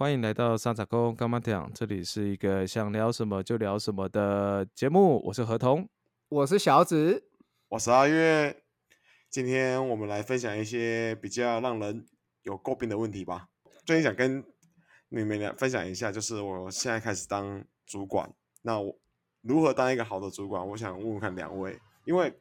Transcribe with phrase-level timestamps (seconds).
[0.00, 5.22] 欢迎来到三彩工干妈讲，这里是一个想聊什么就聊什么的节目。
[5.26, 5.86] 我是何童，
[6.30, 7.22] 我是小紫，
[7.68, 8.62] 我是阿月。
[9.28, 12.06] 今天我们来分享一些比较让人
[12.44, 13.48] 有诟病的问题吧。
[13.84, 14.42] 最近想跟
[15.10, 18.32] 你们俩分享一下，就是我现在开始当主管，
[18.62, 18.98] 那我
[19.42, 20.66] 如何当一个好的主管？
[20.66, 22.32] 我想问问看两位，因为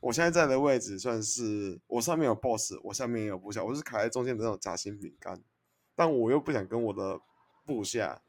[0.00, 5.40] 我现在在的位置算是我上面有 boss，我下面也有部下，我是卡在中间的那种夹心饼干。
[5.98, 7.20] 但我又不想跟我的
[7.66, 8.22] 部下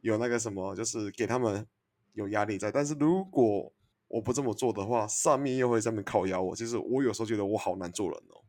[0.00, 1.66] 有那个什么，就是给他们
[2.14, 2.72] 有压力在。
[2.72, 3.70] 但是如果
[4.08, 6.56] 我不这么做的话，上面又会上面靠压我。
[6.56, 8.40] 就是我有时候觉得我好难做人哦。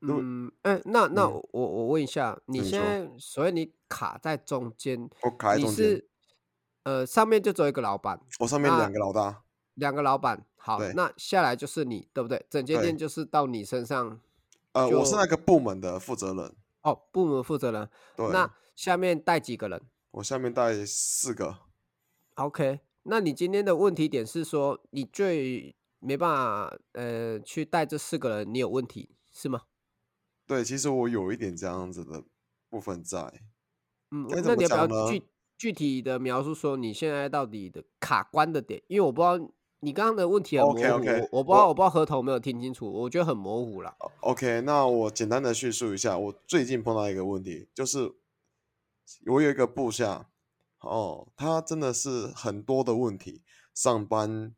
[0.00, 6.02] 嗯，哎，那那我我问一下，你现在所以你卡在中间，我卡在中间，
[6.84, 9.42] 呃，上面就只有一个老板，我上面两个老大，
[9.74, 10.46] 两个老板。
[10.56, 12.46] 好，那下来就是你，对不对？
[12.48, 14.18] 整间店就是到你身上。
[14.72, 16.56] 呃，我是那个部门的负责人。
[16.82, 17.88] 哦，部门负责人，
[18.32, 19.82] 那下面带几个人？
[20.12, 21.58] 我下面带四个。
[22.34, 29.62] OK，那你今天的问题点是说，你最没办法呃去带这四个人，你有问题是吗？
[30.46, 32.24] 对，其实我有一点这样子的
[32.68, 33.18] 部分在。
[34.10, 35.22] 嗯，那你要不要具
[35.56, 38.82] 具体的描述说你现在到底的卡关的点？
[38.86, 39.52] 因为我不知道。
[39.80, 43.94] 你刚刚的问题很模糊，我不知道，我不知道合同没有听清楚，我觉得很模糊了。
[44.20, 48.12] OK，那我简单的叙述一下，我最近碰到一个问题，就是
[49.26, 50.28] 我有一个部下，
[50.80, 54.52] 哦，他真的是很多的问题，上班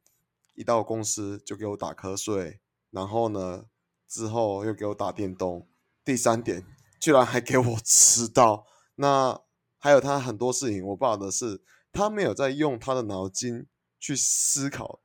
[0.55, 2.61] 一到公司就给我打瞌睡，
[2.91, 3.67] 然后呢
[4.09, 5.69] 之后又给我打电动，
[6.03, 6.65] 第三点
[6.99, 9.39] 居然还给我迟到，那
[9.79, 13.67] 还有他很多事情，我不晓得是他没有在用他的脑筋
[13.99, 15.01] 去思考。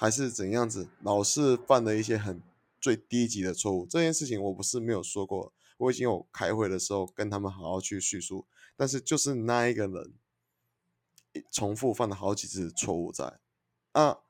[0.00, 2.40] 还是怎样子，老是犯了一些很
[2.80, 3.84] 最低级的错误。
[3.84, 8.46] 这件事情我不是没有说过，我已经有开会的时候跟他们好好去叙述。
[8.78, 10.14] 但是就是那一个人
[11.50, 13.40] 重复犯了好几次错误在。
[13.92, 14.20] 啊，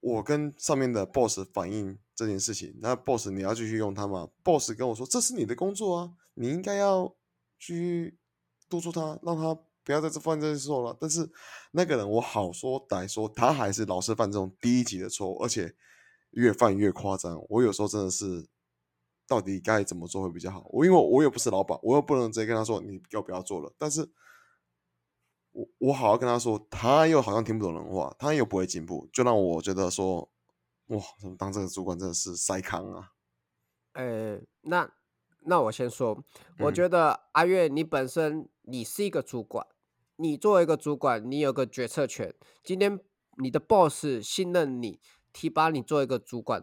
[0.00, 7.14] 我跟上面的 boss 反映这件事情，那 boss 你要继续用他吗？boss 跟我说这是你的工作啊，你应该要
[7.58, 8.16] 去
[8.70, 9.60] 督促他，让他。
[9.84, 10.96] 不要在这犯这些错了。
[11.00, 11.30] 但是
[11.72, 15.74] 那个人，我好说歹说，他还是老是犯这种低级的错误，而且
[16.30, 17.40] 越犯越夸张。
[17.48, 18.48] 我有时候真的是，
[19.28, 20.66] 到底该怎么做会比较好？
[20.70, 23.72] 我因为我也不是老板，我又不能直接跟他说你要不要做了。
[23.78, 24.10] 但是，
[25.52, 30.30] 我我好好跟他说，他又好像听不懂人话，他又不会进步，就让我觉得说，
[30.86, 33.12] 哇，怎么当这个主管真的是塞康啊。
[33.92, 34.90] 呃，那
[35.46, 36.24] 那我先说，
[36.58, 39.66] 我觉得阿月，你本身你是一个主管。
[40.16, 42.34] 你作为一个主管，你有个决策权。
[42.62, 43.00] 今天
[43.38, 45.00] 你的 boss 信任你，
[45.32, 46.62] 提拔你做一个主管。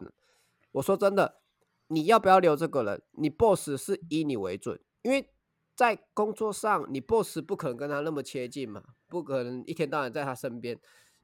[0.72, 1.42] 我说真的，
[1.88, 3.02] 你要不要留这个人？
[3.12, 5.30] 你 boss 是以你为准，因为
[5.76, 10.80] 在工作上，你 boss 不可能跟他那么接近嘛，不可能一天到晚在他身边。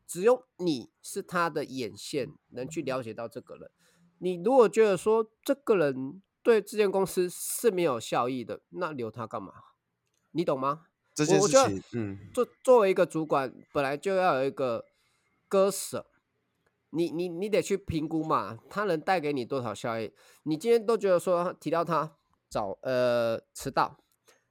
[0.05, 3.69] 只有你是他的眼线，能去了解到这个人。
[4.19, 9.53] 你如果觉得说这个人对这间公司是没有效益的，那留他干嘛？
[10.31, 10.86] 你懂吗？
[11.17, 14.85] 这件事情，嗯，作作为一个主管，本来就要有一个
[15.47, 16.05] 割舍，
[16.91, 20.13] 你你你得去评估嘛，他能带给你多少效益？
[20.43, 22.15] 你今天都觉得说提到他
[22.47, 23.97] 早呃迟到、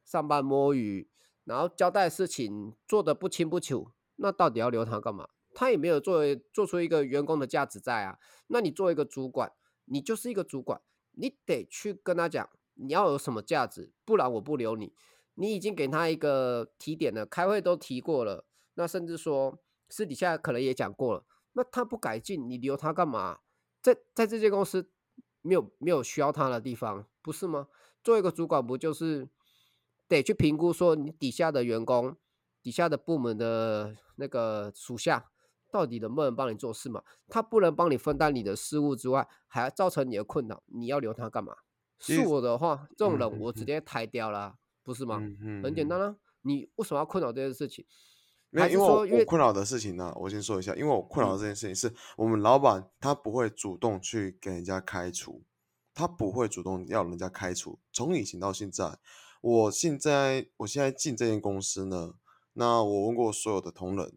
[0.05, 1.09] 上班摸鱼，
[1.45, 5.29] 然后交代事情做的不清不楚，那到底要留他干嘛？
[5.55, 8.19] 他也没有作为做出一个员工的价值在啊。
[8.49, 9.53] 那你作为一个主管，
[9.85, 10.81] 你就是一个主管，
[11.13, 14.93] 你得去跟他讲你要有什么价值，不然我不留你。
[15.37, 19.59] 你已经给他一个提点了，开会都提过了，那甚至说
[19.89, 23.39] 私底下可能也讲过了，那他不改进，你留他干嘛？
[23.81, 24.91] 在在这间公司
[25.43, 27.69] 没有没有需要他的地方，不是吗？
[28.03, 29.29] 做一个主管，不就是
[30.09, 32.17] 得去评估说你底下的员工、
[32.63, 35.31] 底下的部门的那个属下
[35.71, 37.03] 到底能不能帮你做事嘛？
[37.29, 41.55] 他不能帮你分担你的事务之外，还要造成你的困扰，你要留他干嘛？
[41.99, 44.57] 是我的话，这种人我直接抬掉了。
[44.87, 45.19] 不是吗？
[45.65, 47.85] 很简单啊，你为什么要困扰这件事情？
[48.51, 55.43] 没有，因为我困扰的事情呢，我先说一下，因为我困扰的这件事情是我们老板他不会主动去给人家开除，
[55.93, 57.81] 他不会主动要人家开除。
[57.93, 58.97] 从以前到现在，
[59.41, 62.15] 我现在我现在进这间公司呢，
[62.53, 64.17] 那我问过所有的同仁，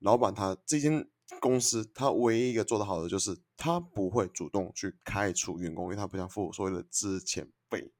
[0.00, 1.08] 老板他这间
[1.40, 7.92] 公司他唯一一个做得好的就是他不会主动去开除员工，因为他不想付所谓的资遣费，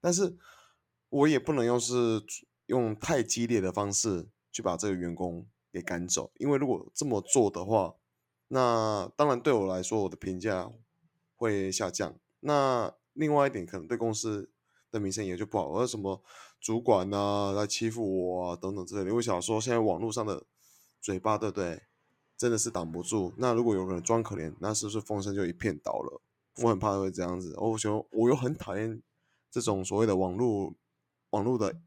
[0.00, 0.38] 但是。
[1.10, 2.22] 我也不能用是
[2.66, 7.94] 用太激烈的方式去把这个员工给赶走，因为如果这么做的话，
[8.48, 10.70] 那当然对我来说我的评价
[11.36, 12.14] 会下降。
[12.40, 14.50] 那另外一点可能对公司
[14.90, 16.22] 的名声也就不好，而什么
[16.60, 19.14] 主管啊来欺负我啊等等之类的。
[19.14, 20.44] 我想说，现在网络上的
[21.00, 21.82] 嘴巴，对不对？
[22.36, 23.34] 真的是挡不住。
[23.36, 26.20] 那如果有人装可怜，那是不是风声就一片倒了？
[26.62, 27.52] 我很怕会这样子。
[27.58, 29.02] 我觉得我又很讨厌
[29.50, 30.72] 这种所谓的网络
[31.30, 31.80] 网络的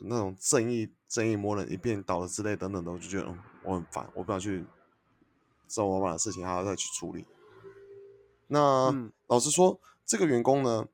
[0.00, 4.64] 那种正义正义魔人一片倒了之类等等的，我就觉得我很烦，我不想去
[5.68, 7.26] 这种老板的事情还要再去处理。
[8.48, 10.86] 那、嗯老实说，这个员工呢，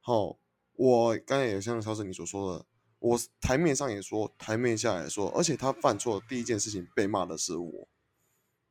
[0.00, 0.38] 好、
[0.74, 2.66] 我刚才也像小沈你所说的，
[3.00, 7.88] 我台面上也说，台面下也说，而且他犯错第一件事情被骂的是我。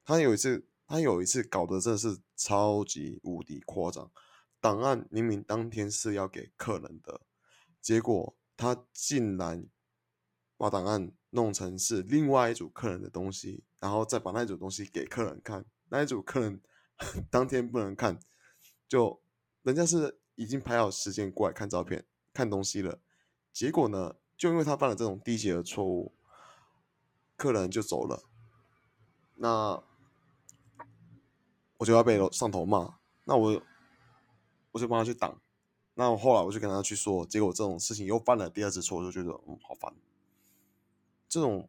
[0.05, 4.09] 他有一次，他有一次搞得真的是超级无敌夸张，
[4.61, 7.21] 档案明明当天是要给客人的，
[7.81, 9.65] 结果他竟然
[10.57, 16.61] 把档案弄成是另外一组客人的东西，然后再把那组东西给客人看，那一组客人
[17.29, 18.19] 当天不能看，
[18.87, 19.21] 就
[19.63, 22.99] 人家是已经排好时间过来看照片、看东西了，
[23.51, 26.13] 结果呢，就因为他犯了这种低级的错误，
[27.35, 28.23] 客人就走了，
[29.35, 29.83] 那
[31.77, 33.61] 我就要被上头骂，那我
[34.71, 35.41] 我就帮他去挡，
[35.95, 39.93] 那我后来我就跟他去说，结果这种事情又犯了第二次错，我就觉得嗯好烦，
[41.27, 41.67] 这种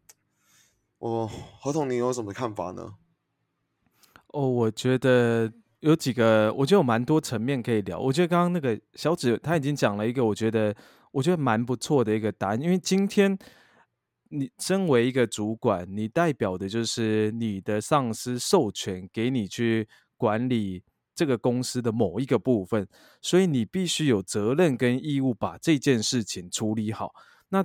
[0.98, 2.94] 我合同你有什么看法呢？
[4.28, 7.98] 哦，我觉得有几个，我觉得有蛮多层面可以聊。
[7.98, 10.74] 我觉得刚刚那个小指他已经讲了一个，我觉得
[11.12, 12.60] 我觉得蛮不错的一个答案。
[12.60, 13.38] 因为今天
[14.28, 20.82] 你身为一个主管，你代表的就是你的上司授权给你去管理
[21.16, 22.86] 这个公司的某一个部分，
[23.20, 27.14] 所以你必须有责任跟义务把这件事情处理好。
[27.48, 27.64] 那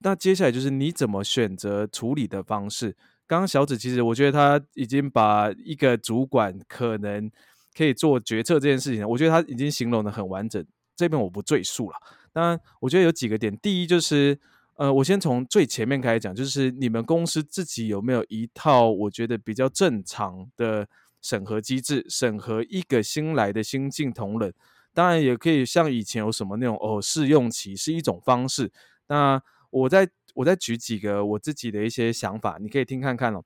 [0.00, 2.94] 那接下来就是你怎么选择处理的方式。
[3.26, 7.30] 刚刚小紫其实我觉得他已经把一个主管可能
[7.74, 10.62] 可以做决策这件事情，我觉得他已经形容的很完整，
[10.94, 11.96] 这边我不赘述了。
[12.34, 14.38] 当然，我觉得有几个点，第一就是
[14.76, 20.86] 呃，我先从最前面开始讲，就是你们公司自己有没有一套我觉得比较正常的
[21.24, 24.52] 审核机制，审核一个新来的新进同仁。
[24.92, 28.70] 当然也可以像以前有什么那种哦试用期是一种方式。
[29.08, 33.42] 那我再我再举几个我自己的一些想法，你可以听看看哦。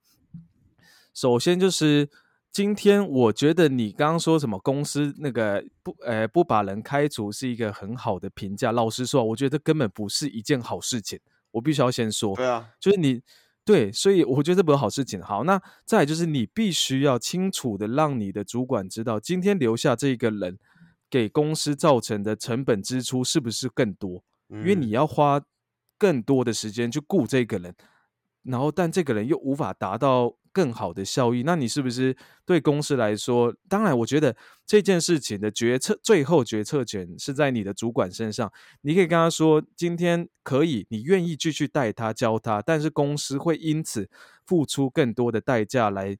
[1.14, 2.08] 首先就是
[2.50, 8.72] 今天我觉得你刚刚说什么公司那个不呃不把人开除是一个很好的评价。
[8.72, 11.18] 老实说，我觉得根本不是一件好事情。
[11.50, 13.22] 我必须要先说，对啊，就是你
[13.68, 15.20] 对，所以我觉得这不是好事情。
[15.20, 20.58] 好，那再来就是你必须要清楚的让你的主管知道，今天留下这个人
[21.10, 24.24] 给公司造成的成本支出是不是更多？
[24.48, 25.42] 因因为你要花
[25.98, 27.74] 更多的时间去顾这个人，
[28.42, 33.54] 然后但这个人又无法达到更好的效益，那你是不是对公司来说？
[33.68, 34.34] 当然，我觉得
[34.66, 38.52] 这件事情的决策最后决策权是在你的主管身上。
[38.80, 44.10] 你可以跟他说，今天可以，你愿意继续带他教他，但是公司会因此
[44.44, 46.16] 付出更多的代价来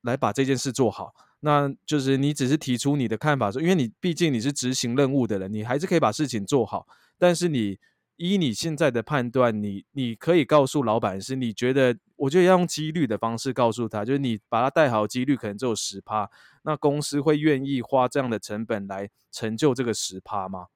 [0.00, 1.12] 来把这件事做好。
[1.40, 6.86] 那就是你只是提出你的看法，说，因为你毕竟你是执行任务的人，你还是可以把事情做好。
[7.18, 7.78] 但是你
[8.18, 16.28] 依你现在的判断，你你可以告诉老板是，你觉得，我觉得要用几率的方式告诉他，就是你把他带好，几率可能只有十趴，
[16.64, 20.66] 那公司会愿意花这样的成本来成就这个十趴吗？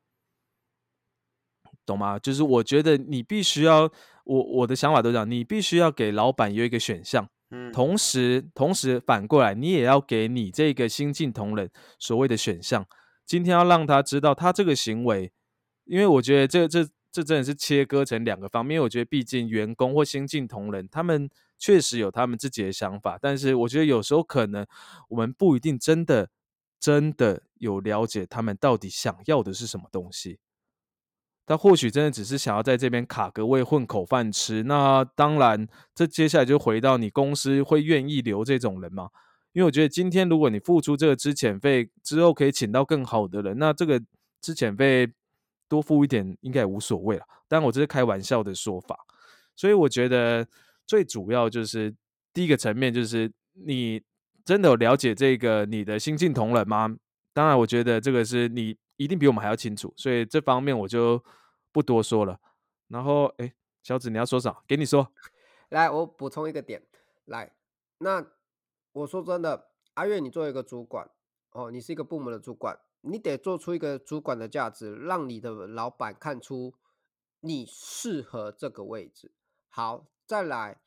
[1.85, 2.19] 懂吗？
[2.19, 3.91] 就是我觉得你必须要，
[4.25, 7.29] 我我的想法都这样，你必须要给老板有一个选项。
[7.51, 12.87] 嗯，同时，同时反过来，你也要给你这个新进同仁所谓的选项。
[13.27, 15.33] 今天要让他知道，他这个行为，
[15.85, 18.81] 因为我觉得这这这真的是切割成两个方面。
[18.81, 21.29] 我觉得，毕竟员工或新进同仁，他们
[21.59, 24.67] 确实有他们自己的想法，但是我觉得有时候可能
[25.09, 26.31] 我们不一定真的
[26.81, 30.39] 真的有了解他们到底想要的是什么东西。
[31.45, 34.63] 他或许真的只是想要在这边卡个位混口饭吃。
[34.63, 39.11] 那当然，这接下来就回到你公司会愿意留这种人吗？
[39.53, 44.01] 因为我觉得今天如果你付出这个资遣费之后，可以请到更好的人，那这个
[44.41, 45.13] 资遣费
[45.73, 47.25] 多付一点应该也无所谓了。
[47.49, 48.95] 当然，我这是开玩笑的说法。
[49.57, 50.47] 所以我觉得
[50.87, 51.95] 最主要就是
[52.35, 54.03] 第一个层面，就是你
[54.45, 56.95] 真的有了解这个你的新晋同仁吗？
[57.33, 61.25] 当然，我觉得这个是你一定比我们还要清楚，所以这方面我就
[61.73, 62.39] 不多说了。
[62.89, 63.51] 然后，哎，
[63.83, 64.63] 小紫你要说啥？
[64.69, 65.11] 给你说。
[65.71, 66.83] 来，我补充一个点。
[67.25, 67.51] 来，
[67.97, 68.23] 那
[68.93, 71.09] 我说真的，阿月，你作为一个主管，
[71.53, 76.75] 哦，你是一个部门的主管，你得做出一个主管的价值，让你的老板看出
[77.41, 79.33] 你适合这个位置。
[79.69, 80.81] 好，再来，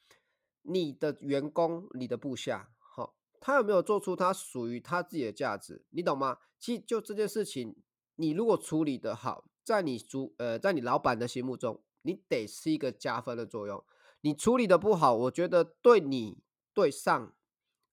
[0.64, 5.86] 你的员工，你的部下，好、他有没有做出他属于他自己的价值？
[5.90, 6.40] 你懂吗？
[6.58, 7.76] 其实就这件事情，
[8.16, 13.84] 你如果处理得好，在你主呃，在你老板的心目中，你得是一个加分的作用。
[14.22, 16.42] 你处理的不好，我觉得对你
[16.74, 17.34] 对上，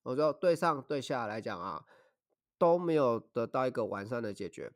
[0.04, 1.84] 我说对上对下来讲啊，
[2.62, 4.72] 都没有得到一个完善的解决。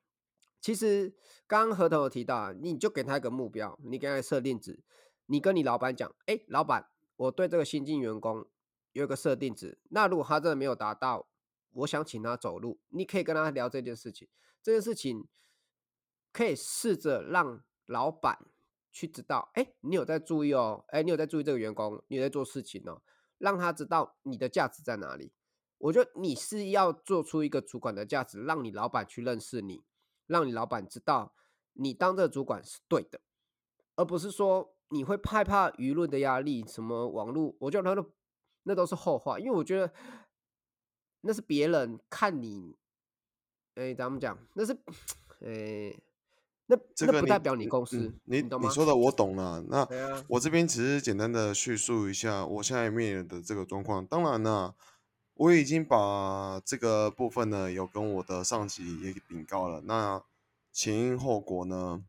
[0.61, 1.14] 其实
[1.47, 4.83] 刚刚合同有提到啊，你就给他一个目标，你给他设定值，
[5.26, 8.45] 你跟你老板讲，哎，老板，我对这个新进员工
[8.90, 11.28] 有一个设定值，那如果他真的没有达到，
[11.75, 14.26] 我想请他走路，你可以跟他聊这件事情，
[14.61, 15.28] 这件事情
[16.33, 18.47] 可以试着让老板
[18.90, 23.00] 去知道，哎，你有在注意哦，哎，你有在注意这个员工，你有在做事情哦，
[23.38, 25.31] 让他知道你的价值在哪里。
[25.78, 29.85] 我觉得你是要做出一个主管的价值，让你老板去认识你。
[30.28, 31.33] 让你老板知道
[31.75, 33.21] 你当这个主管是对的，
[33.95, 38.11] 而不是说你会害怕舆论的压力，什么网络，我觉得那都
[38.64, 39.92] 那都是后话，因为我觉得
[41.21, 42.75] 那是别人看你，
[43.76, 44.73] 哎，咱们讲那是，
[45.42, 45.97] 哎，
[46.66, 48.66] 那那不代表你公司，你懂吗？
[48.66, 49.88] 你说的我懂了，那
[50.26, 54.75] 我这边只是简单的叙述一下我现在面临的这个状况，当然呢。
[55.38, 59.83] 我已经把这个部分呢，有跟我的上级也禀告了。
[59.83, 60.25] 那
[60.73, 62.02] 前因后果呢，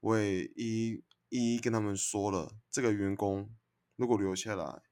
[0.00, 2.52] 我也一一一跟他们说了。
[2.70, 3.48] 这个员工
[3.96, 4.82] 如果留下来，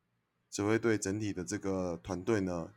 [0.51, 2.73] 只会对整体的这个团队呢，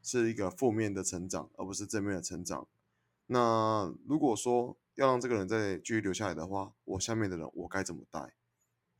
[0.00, 2.68] 是一个负面的成长，而不是正面的成长。
[3.26, 8.34] 那如果说要让这个人再继续留下来的话，我下面的人我该怎么带？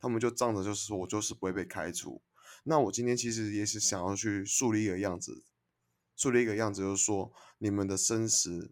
[0.01, 2.21] 他们就仗着就是说我就是不会被开除。
[2.69, 5.43] 那我今天其实也是想要去树立一个样子，
[6.15, 8.71] 树立一个样子，就是说你们的生死，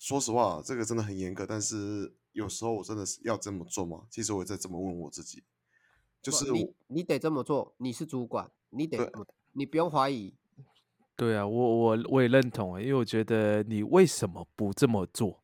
[0.00, 1.46] 说实话，这个真的很严格。
[1.46, 4.08] 但是有时候我真的是要这么做吗？
[4.10, 5.44] 其实我在这么问我自己，
[6.20, 9.12] 就是你你得这么做，你是主管，你得
[9.52, 10.34] 你不用怀疑。
[11.14, 15.43] 对啊，我我我也认同啊，因为我觉得你为什么不这么做？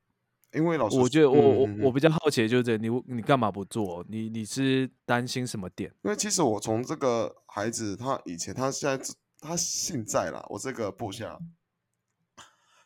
[0.52, 4.04] 因为老师，我觉得我我我比较好奇，就是你你干嘛不做？
[4.08, 5.92] 你你是担心什么点？
[6.02, 11.38] 因为其实我从这个孩子，他以前他现在他现在啦，我这个部下，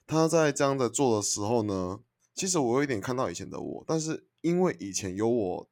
[0.07, 2.01] 他在这样的做的时候呢，
[2.35, 5.69] 其实我有一点看到以前的我，但是因为以前有我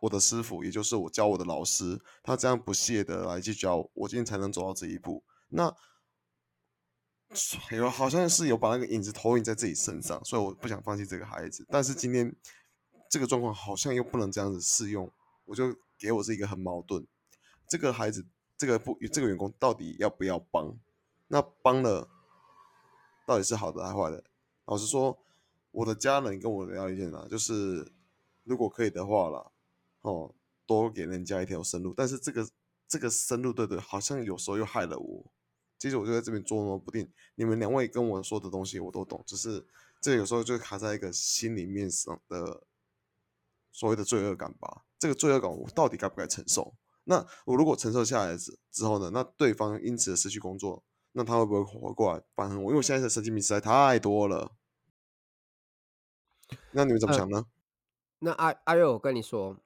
[0.00, 5.24] 我的师傅，也就是我教我的老师，他这样不懈的来去教我，今天才能走到这一步。
[5.48, 5.74] 那。
[7.70, 11.66] 有好像是有把那个影子投影在自己身上，所以我不想放弃这个孩子。
[11.68, 12.34] 但是今天
[13.10, 15.10] 这个状况好像又不能这样子适用，
[15.44, 17.06] 我就给我是一个很矛盾。
[17.68, 18.26] 这个孩子，
[18.56, 20.78] 这个不，这个员工到底要不要帮？
[21.28, 22.08] 那帮了，
[23.26, 24.22] 到底是好的还是坏的？
[24.66, 25.18] 老实说，
[25.70, 27.90] 我的家人跟我聊一件啊，就是
[28.44, 29.50] 如果可以的话啦，
[30.02, 30.34] 哦，
[30.66, 31.92] 多给人家一条生路。
[31.96, 32.48] 但是这个
[32.86, 35.33] 这个生路，对对，好像有时候又害了我。
[35.84, 39.66] 其实我就在这边捉摸不定，你们两位跟我说的东西我都懂，只是
[40.00, 42.62] 这有时候就卡在一个心里面上的
[43.70, 44.86] 所谓的罪恶感吧。
[44.98, 46.74] 这个罪恶感我到底该不该承受？
[47.04, 49.10] 那我如果承受下来之之后呢？
[49.12, 52.70] 那对方因此失去工作，那他会不会活过来反恨我？
[52.70, 54.52] 因为我现在的神经病实在太多了。
[56.70, 57.44] 那你们怎么想呢？
[58.20, 59.58] 那阿阿瑞，我跟你说，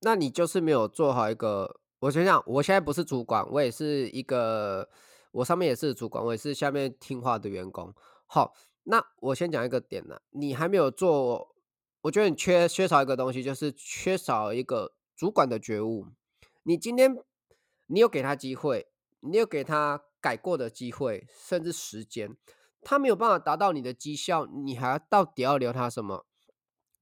[0.00, 1.78] 那你就是没有做好一个。
[2.00, 4.90] 我想想，我现在不是主管，我也是一个。
[5.34, 7.92] 我上面也是主管，我也是下面听话的员工。
[8.26, 11.56] 好，那我先讲一个点呢，你还没有做，
[12.02, 16.06] 我觉得你缺缺少一个东西，就是缺少一个主管的觉悟。
[16.62, 17.16] 你今天
[17.86, 18.86] 你有给他机会，
[19.20, 22.36] 你有给他改过的机会，甚至时间，
[22.80, 26.26] 他没有办法达到你的绩效，你还到底要留他什么？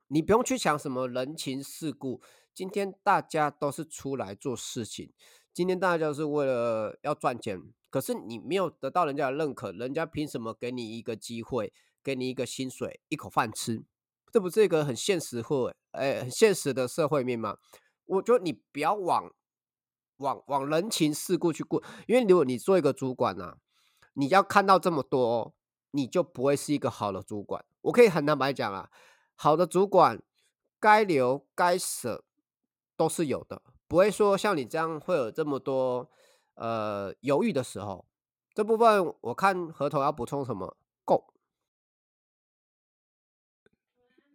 [0.08, 2.22] 你不用去想什么人情世故，
[2.54, 5.12] 今天大家都是出来做事情，
[5.52, 7.62] 今天大家是为了要赚钱。
[7.92, 13.84] 可是你没有得到人家的认可，人家凭什么给你一个机会，给你一个薪水，一口饭吃？
[14.32, 17.58] 这不是一个很现实或哎很现实的社会面吗？
[18.06, 19.30] 我觉得你不要往
[20.16, 23.58] 往往人情世故去过，因为如果你做一个主管呐，
[24.14, 25.52] 你要看到这么多，
[25.90, 27.62] 你就不会是一个好的主管。
[27.82, 28.88] 我可以很坦白讲啊，
[29.34, 30.22] 好的主管
[30.80, 32.24] 该留该舍
[32.96, 36.10] 都是有的，不会说像你这样会有这么多。
[36.54, 38.04] 呃，犹豫的时候，
[38.54, 40.76] 这部分我看合同要补充什么？
[41.04, 41.24] 够。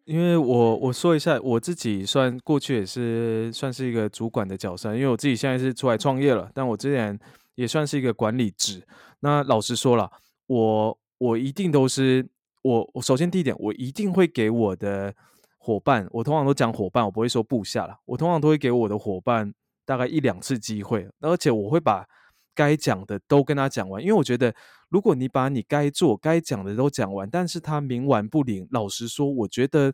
[0.06, 7.20] 因为我我说一下，我自己算过去也是算是一个主管的角色，因为我自己现在是出来创业了，但我之前
[7.56, 8.82] 也算是一个管理职。
[9.20, 10.10] 那老实说了，
[10.48, 12.26] 我我一定都是
[12.62, 15.14] 我我首先第一点，我一定会给我的
[15.58, 19.54] 伙伴，我通常都讲伙伴，我不会说部下了，我通常都会给我的伙伴。
[19.88, 22.06] 大概一两次机会，而且我会把
[22.54, 24.54] 该讲的都跟他讲完，因为我觉得，
[24.90, 29.94] 如果你把你该做、该讲的都讲完，但是他冥顽不灵，老实说，我觉得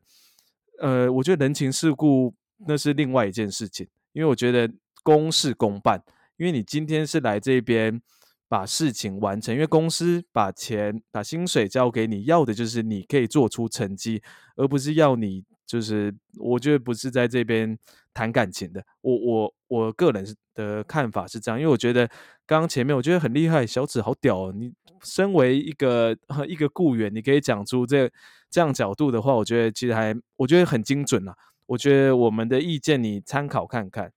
[0.79, 2.33] 呃，我觉得人情世故
[2.65, 4.67] 那是另外一件事情，因为我觉得
[5.03, 6.01] 公事公办，
[6.37, 8.01] 因为你今天是来这边
[8.47, 14.23] 把事情完成，因为公司把钱把薪水交给你，要的就是你可以做出成绩，
[14.55, 17.77] 而不是要你就是我觉得不是在这边
[18.13, 18.83] 谈感情的。
[19.01, 22.07] 我我我个人的看法是这样，因为我觉得
[22.45, 24.53] 刚刚前面我觉得很厉害，小紫好屌哦！
[24.55, 26.15] 你身为一个
[26.47, 28.11] 一个雇员，你可以讲出这
[28.49, 31.35] 这样角度的话，我觉得其实还我觉得很精准啊。
[31.65, 34.11] 我觉得我们的意见你参考看看，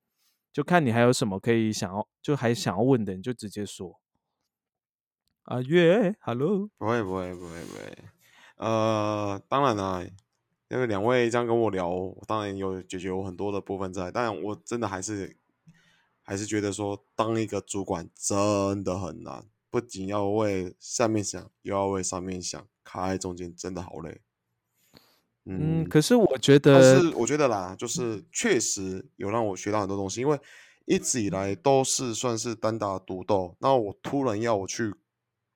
[0.53, 3.99] 就看你还有什么可以想要就还想要问的，你就直接说。
[5.45, 7.99] 阿月，Hello，不会不会不会不会，
[8.57, 10.05] 呃，当然啦，
[10.69, 15.37] 因为两位这样跟我聊，当然有解决我很多的部分在，但我真的还是
[16.27, 24.21] 还是觉得说，当一个主管真的很难，不仅要为下面想，又要为上面想，卡在中间真的好累。
[25.45, 30.37] 嗯，可是我觉但得，是我觉得啦，就是确实有让我学到很多东西，因为
[30.87, 34.93] 一直以来都是算是单打独斗，那我突然要我去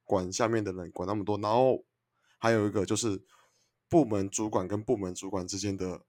[0.04, 1.84] 管下面的人，管那么多，然后
[2.38, 3.20] 还有一个就是
[3.88, 6.02] 部门主管跟部门主管之间的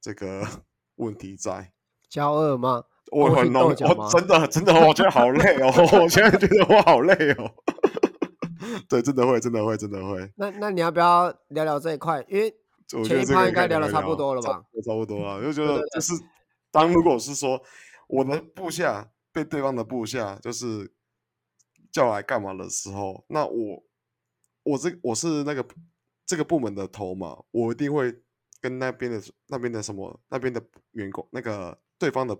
[0.00, 0.64] 这个
[0.96, 1.72] 问题在。
[2.08, 2.86] 交恶吗？
[3.10, 7.50] 我很浓，我真的真的，我觉得好累哦，我现在觉得我好累哦。
[8.88, 10.32] 对，真的会，真的会，真的会。
[10.36, 12.24] 那那你要不要聊聊这一块？
[12.28, 12.50] 因为
[13.04, 14.62] 前一趴应该聊的差不多了吧？
[14.84, 16.12] 差不多啊，就 觉得就是
[16.70, 17.60] 当如果是说
[18.08, 20.92] 我的部下被对方的部下就是
[21.92, 23.82] 叫来干嘛的时候，那我
[24.62, 25.64] 我这我是那个
[26.26, 28.12] 这个部门的头嘛，我一定会
[28.60, 30.62] 跟那边的那边的什么那边的
[30.92, 32.36] 员工那个对方的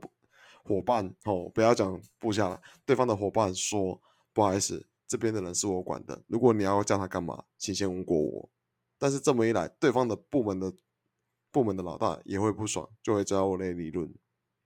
[0.64, 4.00] 伙伴哦，不要讲部下了，对方的伙伴说
[4.33, 8.49] 不好意思，这边的人是我管的，如果你要叫他干嘛，请先问过我。
[8.99, 10.73] 但是这么一来，对方的部门的
[11.50, 14.12] 部门的老大也会不爽，就会找我来理论。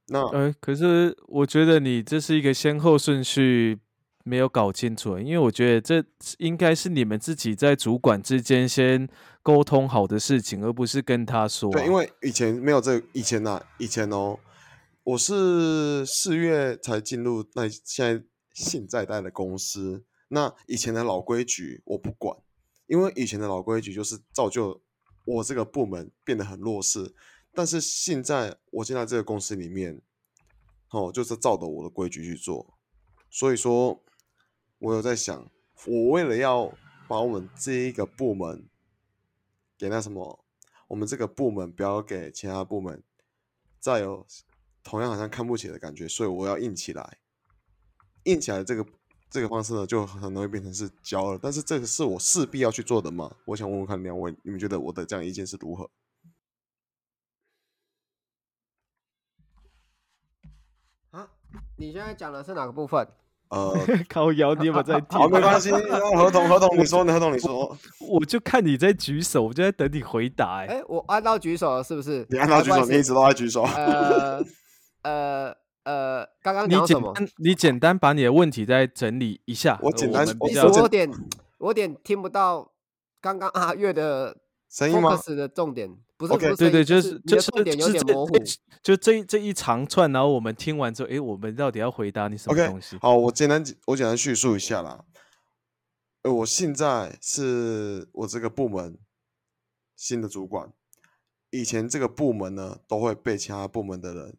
[0.08, 3.78] 那呃，可是我觉得你这是一个先后顺序
[4.24, 6.04] 没有搞清楚，因为我觉得这
[6.38, 9.08] 应该是你们自己在主管之间先
[9.42, 11.70] 沟通好的事情，而不是跟他说。
[11.70, 14.38] 对，因为以前没有这以前呢，以前哦，
[15.04, 22.38] 我是四月才进入那现在现在待的公司，那以前的老规矩我不管。
[22.86, 24.80] 因为以前的老规矩就是造就
[25.26, 27.14] 我这个部门变得很弱势，
[27.52, 30.00] 但是现在我进在这个公司里面，
[30.90, 32.74] 哦，就是照着我的规矩去做。
[33.28, 34.02] 所以说，
[34.78, 35.50] 我有在想，
[35.86, 36.72] 我为了要
[37.06, 38.66] 把我们这一个部门
[39.76, 40.42] 给那什么，
[40.88, 43.02] 我们这个部门不要给其他部门
[43.78, 44.26] 再有
[44.84, 47.18] 同样好像看不起的感觉，所以我要硬起来，
[48.24, 48.86] 硬起来这个。
[49.30, 53.28] 这个方式呢，就很容易变成是教了，但是这个是我势必要去做的嘛？
[53.46, 55.90] 我想问问看两位，你们觉得我的这样意见是如何？
[61.10, 61.28] 啊，
[61.76, 63.04] 你现在讲的是哪个部分？
[63.48, 63.74] 呃，
[64.08, 65.18] 靠腰，你有没有在听？
[65.18, 67.76] 好，没关系，合同，合同，你说，合同，你说。
[68.08, 70.64] 我就看你在举手，我就在等你回答。
[70.64, 72.24] 哎，我按到举手了，是不是？
[72.30, 73.64] 你按到举手，你一直都在举手。
[73.64, 74.40] 呃，
[75.04, 75.54] 呃。
[75.84, 79.78] 呃，刚刚你简单，你简单把你的问题再整理一下。
[79.82, 81.10] 我简单，我有点，
[81.58, 82.72] 我有点听不到
[83.20, 84.34] 刚刚阿月的
[84.70, 85.14] 声音吗？
[85.14, 88.32] 的重点不是，对对，就是就是重点有点模糊。
[88.82, 92.96] 就这这一长串，然后我们听完之后，哎，我们到底要回答你什么东西？
[93.02, 95.04] 好，我简单我简单叙述一下啦。
[96.22, 98.96] 呃，我现在是我这个部门
[99.96, 100.72] 新的主管，
[101.50, 104.38] 以前这个部门呢都会被其他部门的人。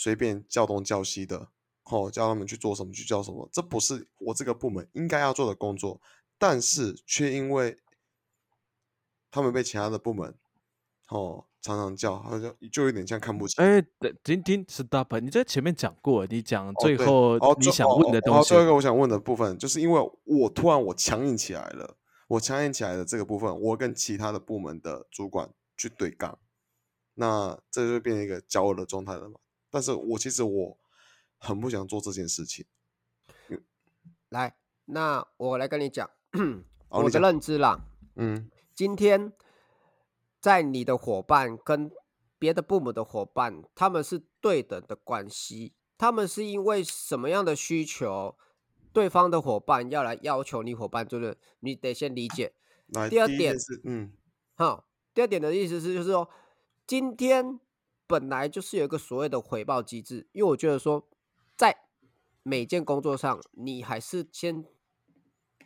[0.00, 1.48] 随便叫东叫西的，
[1.90, 6.00] 哦，叫他们去做什么去叫什么，这不是我这个部门应该要做的工作，
[6.38, 7.76] 但是却因为
[9.28, 10.32] 他们被其他的部门，
[11.08, 13.60] 哦，常常叫，好像就有点像看不起。
[13.60, 18.50] 哎，对，听听，stop，你在前面讲过，你讲最后你想问的东西。
[18.50, 21.96] 最后一个我想问的部分，就是因为我突然我强硬起来了，
[22.28, 26.38] 我强硬起来的这个部分，我跟其他的部门的主管去对杠，
[27.14, 29.40] 那这就变成一个骄傲的状态了嘛？
[29.70, 30.78] 但是我其实我
[31.38, 32.64] 很不想做这件事情。
[34.30, 36.10] 来，那我来跟你讲
[36.88, 37.84] 我的认知啦。
[38.16, 39.32] 嗯，今天
[40.40, 41.90] 在你的伙伴跟
[42.38, 45.74] 别的部门的伙伴，他们是对等的关系。
[45.96, 48.36] 他们是因为什么样的需求，
[48.92, 52.54] 对方的伙伴要来要求你伙伴做的，你得先理解。
[53.10, 54.12] 第二点是，嗯，
[54.54, 56.28] 好，第二点的意思是，就是说
[56.86, 57.60] 今天。
[58.08, 61.06] 本来就是有一个所谓的回报机制，因为我觉得说，
[61.56, 61.76] 在
[62.42, 64.64] 每件工作上，你还是先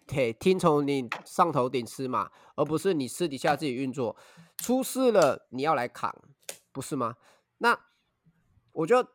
[0.07, 4.17] 得听从你上头顶吃嘛，而不是你私底下自己运作。
[4.57, 6.13] 出事了你要来扛，
[6.73, 7.17] 不是吗？
[7.59, 7.79] 那
[8.73, 9.09] 我觉得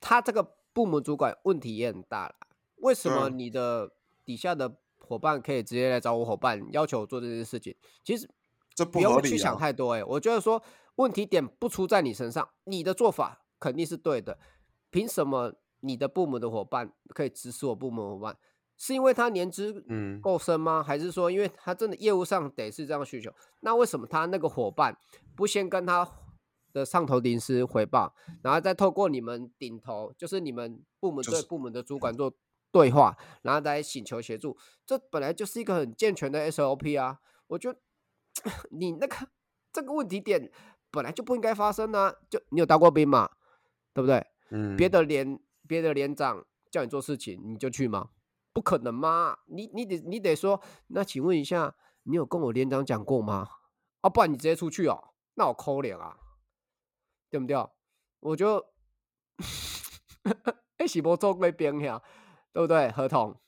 [0.00, 2.36] 他这个部门主管问题也很大了。
[2.76, 3.92] 为什么你的
[4.24, 7.74] 底下的伙伴可以直接来找我伙伴要求我做这件事情？
[8.04, 8.30] 其实
[8.74, 9.58] 这不不合理用去想啊。
[9.58, 10.62] 太多哎、我觉得说
[10.98, 14.38] 问题点不出在你身上，你的做法肯定是对的。
[14.90, 18.36] 凭什么你的部门的伙伴可以指使我部门伙伴？
[18.76, 20.82] 是因为他年资嗯够深吗？
[20.82, 23.32] 还是说因为他真的业务上得是这样需求？
[23.60, 24.96] 那为什么他那个伙伴
[25.34, 26.08] 不先跟他
[26.72, 32.32] 的上头临时回报，然后再透过你们顶头，就是你们部门对部门的主管做
[32.70, 34.56] 对话，然后再请求协助？
[34.86, 37.18] 这本来就是一个很健全的 SOP 啊！
[37.48, 37.78] 我觉得
[38.70, 39.28] 你那个
[39.72, 40.52] 这个问题点
[40.90, 42.14] 本来就不应该发生啊！
[42.30, 43.30] 就你有当过兵嘛，
[43.92, 44.26] 对不对？
[44.50, 48.10] 嗯，别的连别的连长叫你做事情，你就去吗？
[48.52, 49.38] 不可能嘛！
[49.46, 51.74] 你你得你得说，那请问一下，
[52.04, 53.48] 你有跟我连长讲过吗？
[54.00, 56.16] 啊，不然你直接出去哦，那我抠脸啊，
[57.30, 57.56] 对不对？
[58.20, 58.64] 我就
[60.78, 62.02] 哎，是无做过兵呀，
[62.52, 62.90] 对不对？
[62.90, 63.38] 合同，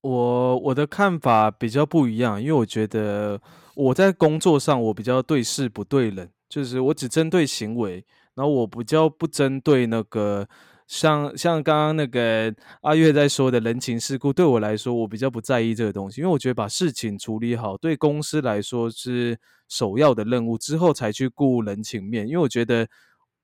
[0.00, 3.40] 我我的看法比较不一样，因为我觉得
[3.74, 10.48] 我在工作上我比较对事不对人，就是我只针对行为，然后我比较不针对那个
[10.86, 19.38] 像像刚刚那个阿月在说的人情世故，对我来说我比较不在意这个东西，因为我觉得把事情处理好对公司来说是
[19.68, 22.88] 首要的任务，之后才去顾人情面，因为我觉得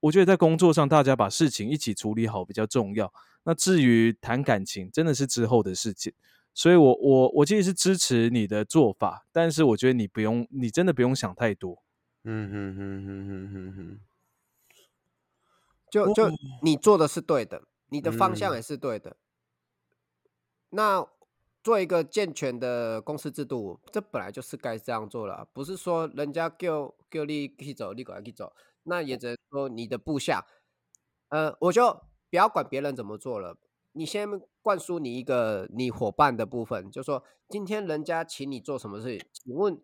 [0.00, 3.12] 我觉得在工作上大家把事情一起处理好比较重要。
[3.46, 6.12] 那至于谈感情，真的是之后的事情。
[6.52, 11.84] 所以我，我我其实是支持你的做法，但是我觉得你不用，你真的不用想太多。
[12.24, 14.00] 嗯哼哼哼哼哼哼，
[15.88, 16.32] 就就哦
[16.62, 19.16] 你做的是对的，你的方向嗯也是对的。
[20.70, 21.06] 那
[21.62, 28.52] 做一个健全的公司制度，这本来就是该这样做了，不是说人家叫叫你去走，你赶快去走。
[28.84, 30.46] 那也只能说你的部下，
[31.28, 33.56] 呃，我就不要管别人怎么做了，
[33.92, 34.28] 你先
[34.62, 39.80] 灌输你一个你伙伴的部分，就说今天人家请你做什么事情，请问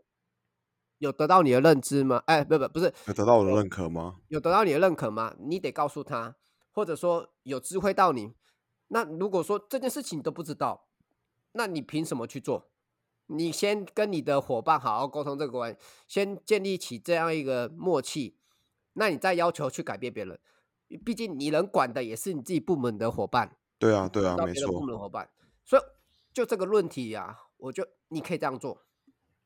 [0.99, 2.23] 有得到你的认知吗？
[2.27, 4.17] 哎，不不不是，有得到我的认可吗？
[4.29, 5.35] 有得到你的认可吗？
[5.39, 6.37] 你得告诉他，
[6.73, 8.35] 或者说有知会到你。
[8.89, 10.89] 那如果说这件事情你都不知道，
[11.53, 12.69] 那你凭什么去做？
[13.27, 18.37] 你先跟你的伙伴好好沟通这个关系，先建立起这样一个默契，
[18.95, 20.39] 那你再要求去改变别人。
[20.99, 24.81] 毕竟你能管的也是你自己部门的伙伴，对啊，对啊，没错部。
[24.81, 25.29] 门的伙伴。
[25.65, 25.83] 所以
[26.33, 28.83] 就这个论题呀、我就你可以这样做，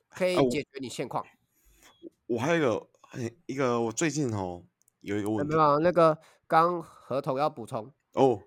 [0.08, 1.24] 可以解决你现况。
[2.26, 4.62] 我还有一个很一个，我最近哦
[5.00, 7.92] 有一个问题没有那个刚合同要补充？
[8.14, 8.40] 哦，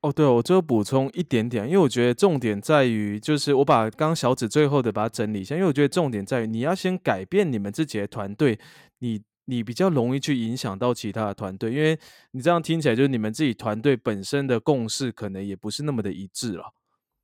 [0.00, 8.58] 哦，对哦，我最后补充一点点，因为我觉得重点在于，就是我把刚刚小指最后的把它整理一下，因为我觉得重点在于你要先改变你们自己的团队，
[8.98, 11.98] 你你比较容易去影响到其他的团队，因为
[12.30, 16.72] 你这样听起来就是你们自己团队本身的共识可能也不是那么的一致了。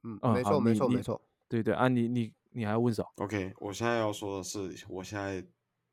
[0.03, 1.21] 嗯，嗯没错，没错，没错。
[1.49, 5.47] 对对啊，你你你还要问什么？OK，我现在要说的是，我现在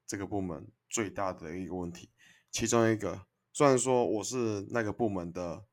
[0.05, 2.09] 这个部门最大的一个问题，
[2.51, 5.63] 其中一个，虽然说我是那个部门的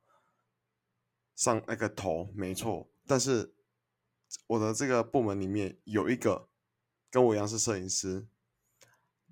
[1.34, 3.54] 上那个头，没错，但是
[4.46, 6.48] 我的这个部门里面有一个
[7.10, 8.26] 跟我一样是摄影师，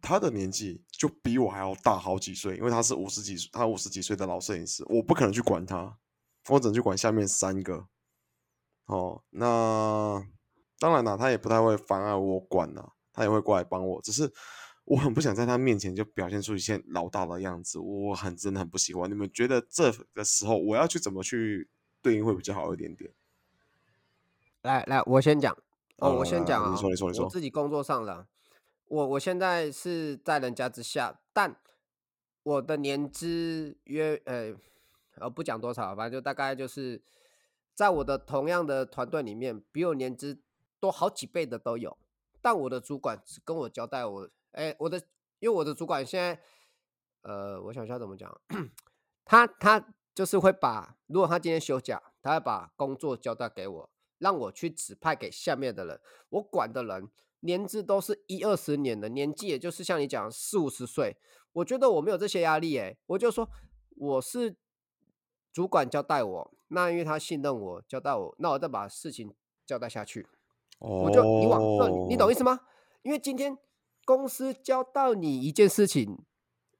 [0.02, 5.96] 他的年纪就比我还要大好几岁，因为他是五十几岁，他五十几岁的老摄影师，我不可能去管他，
[6.48, 7.86] 我只能去管下面三个。
[8.86, 10.20] 哦，那
[10.78, 14.00] 当然啦，他也不太会妨碍我管啦，他也会过来帮我。
[14.02, 14.32] 只是
[14.84, 19.08] 我很不想在他面前就表现出一些老大的样子，我很真的很不喜欢。
[19.08, 21.68] 你们觉得这个时候我要去怎么去
[22.02, 23.12] 对应会比较好一点点？
[24.62, 25.52] 来来，我先讲
[25.98, 28.26] 哦，哦我先讲你说你说你说我自己工作上的，
[28.90, 31.55] 我我现在是在人家之下，但
[32.42, 34.53] 我的年资约呃
[35.14, 37.00] 呃不讲多少，反正就大概就是
[37.72, 40.42] 在我的同样的团队里面，比我年资
[40.81, 41.96] 多好几倍的都有。
[42.42, 44.98] 但我的主管只跟我交代我，哎，我的
[45.38, 46.42] 因为我的主管现在，
[47.22, 48.40] 呃，我想一下怎么讲，
[49.24, 56.00] 他他就是会把，如果他今天休假，他会把工作交代给我，让我去指派给下面的人。
[56.31, 57.09] 我管的人
[57.40, 61.16] 年资都是一二十年的，年纪也就是像你讲四五十岁。
[61.53, 63.48] 我觉得我没有这些压力，诶，我就说
[63.96, 64.57] 我是
[65.53, 69.35] 主管交代我，那因为他信任我，交代我，那我再把事情
[69.66, 70.26] 交代下去。
[70.79, 72.61] 哦，我就你往这，你懂意思吗？
[73.03, 73.59] 因为今天
[74.05, 76.18] 公司交到你一件事情，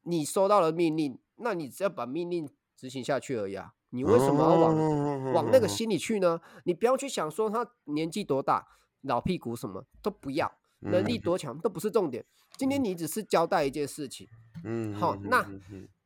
[0.03, 3.75] 你收到了命令，那你只要把命令执行下去而已啊。
[3.93, 6.41] 你为什么要往、往那个哦心里去呢？
[6.65, 8.65] 你不要去想说他年纪多大，
[9.03, 10.53] 老屁股什么都不要。
[10.83, 12.25] 能力多强都不是重点。
[12.57, 14.27] 今天你只是交代一件事情，
[14.65, 15.47] 嗯，好，嗯那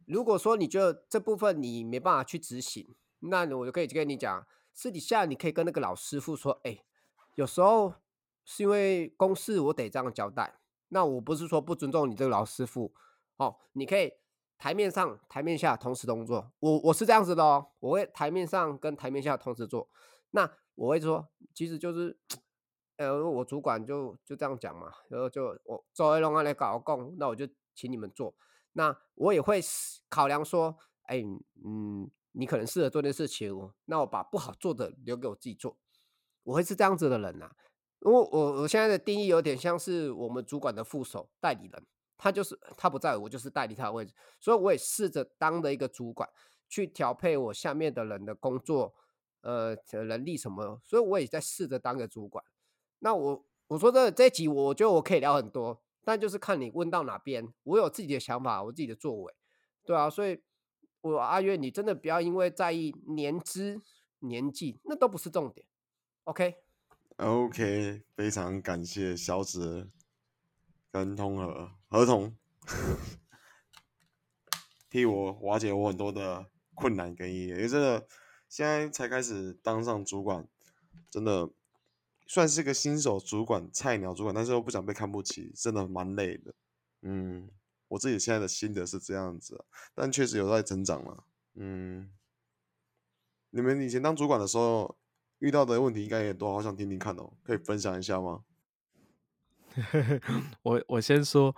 [0.05, 2.85] 如果说你觉得这部分你没办法去执行，
[3.21, 6.83] 那我就可以跟你讲，私底下你可以跟那个老师傅说，哎，
[7.37, 7.95] 有时候
[8.45, 10.55] 是因为公事我得这样交代，
[10.89, 12.93] 那我不是说不尊重你这个老师傅，
[13.37, 14.13] 哦，你可以
[14.59, 19.89] 台面上、台面下同时动作，我我是这样子的哦，我会台面上跟台面下同时做，
[20.33, 22.19] 那我会说，其实就是。
[22.97, 28.35] 呃，我主管就就这样讲嘛，然后就我周围龙安来搞供，那我就请你们做。
[28.73, 29.61] 那我也会
[30.09, 31.23] 考量说，哎，
[31.65, 35.77] 嗯，你可能适合做这件事情哦，那我把不好做的留给我自己做。
[36.45, 37.51] 我会是这样子的人呐、
[38.01, 41.87] 因为我我现在的定义有点像是我们主管的副手代理人，
[42.19, 46.29] 他就是他不在，我就是代理他的位置，所以我也试着当的一个主管，
[46.69, 48.95] 去调配我下面的人的工作，
[49.41, 49.75] 呃，
[50.07, 52.45] 能力什么，所以我也在试着当个主管。
[53.05, 59.35] 那我我说这这一集，我觉得我可以聊很多，但就是看你问到哪边，我有自己的想法，我自己的作为，
[59.85, 60.43] 对啊，所以
[61.03, 63.83] 我阿月，你真的不要因为在意年资、
[64.21, 65.67] 年纪，那都不是重点
[66.25, 69.91] ，OK？OK，非常感谢小紫
[70.91, 72.35] 跟通和合同
[74.89, 78.09] 替我瓦解我很多的困难跟意见，因为真的
[78.49, 80.49] 现在才开始当上主管，
[81.11, 81.51] 真的
[82.27, 86.55] 算是个新手主管、菜鸟主管，但是又不想被看不起，真的蛮累的。
[87.03, 87.49] 嗯，
[87.89, 91.25] 我自己现在的心得是这样子，但确实有在成长了。
[91.55, 92.11] 嗯，
[93.51, 94.97] 你们以前当主管的时候
[95.39, 98.45] 遇到的问题应该也多，好想听听看哦，可以分享一下吗？
[100.63, 101.55] 我我先说，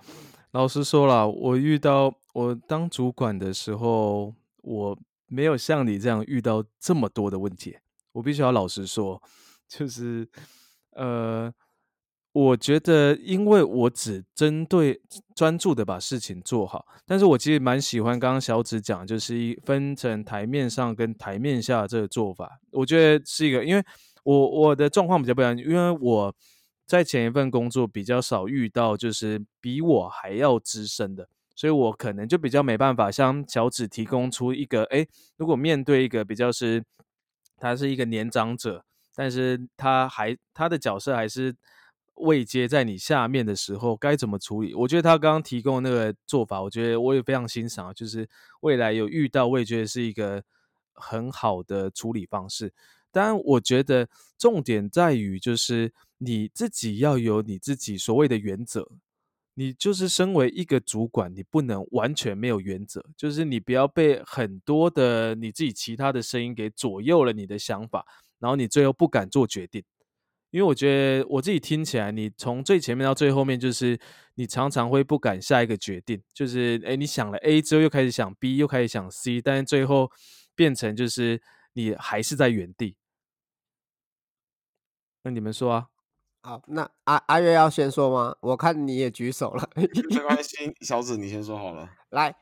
[0.51, 7.79] 老实说了，我遇到我当主管的时候，我没有像你这样遇到这么多的问题。
[8.13, 9.23] 我必须要老实说，
[9.69, 10.29] 就是
[10.93, 11.53] 呃，
[12.33, 15.01] 我觉得，因为我只针对
[15.35, 23.83] 专注的把事情做好，但是我其实蛮喜欢刚刚小紫讲，就是一分成台面上跟台面下这个做法，我觉得是一个，因为
[24.25, 26.35] 我我的状况比较不一样，因为我
[26.87, 36.85] 在前一份工作比较少遇到，就是比我还要资深的，所以我可能就比较没办法向小紫提供出一个，诶，如果面对一个比较是
[37.57, 38.85] 他是一个年长者，
[39.17, 41.57] 但是他还他的角色还是
[42.17, 44.75] 位接在你下面的时候，该怎么处理？
[44.75, 48.29] 我觉得他刚刚提供那个做法，我觉得我也非常欣赏，就是
[48.61, 50.45] 未来有遇到，我也觉得是一个
[50.93, 52.73] 很好的处理方式。
[53.11, 58.87] 当然，我觉得重点在于就是你自己要有你自己所谓的原则。
[59.59, 68.05] 你就是身为一个主管，你不能完全没有原则，就是你不要被很多的你自己其他的声音给左右了你的想法，
[68.39, 69.85] 然后你最后不敢做决定。
[70.51, 73.99] 因为我觉得我自己听起来，你从最前面到最后面，就是
[74.37, 80.11] 你常常会不敢下一个决定，就是哎，你想了 A 之后又开始想 B，又开始想 C，但是最后
[80.55, 81.43] 变成就是
[81.75, 82.97] 你还是在原地。
[85.25, 85.89] 那你们说啊？
[86.43, 88.37] 好，那阿阿月要先说吗？
[88.41, 89.69] 我看你也举手了。
[89.75, 91.91] 没关系，小紫你先说好了。
[92.11, 92.35] 来，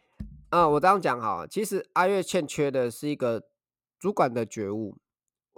[0.51, 3.49] 啊、我这样讲哈，其实阿月欠缺的是一个
[3.99, 4.99] 主管的觉悟。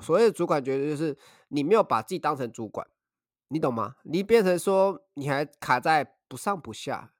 [0.03, 1.17] 所谓的主管觉得，就是
[1.49, 2.87] 你没有把自己当成主管，
[3.49, 3.97] 你懂吗？
[4.05, 7.15] 你变成说你还卡在不上不下，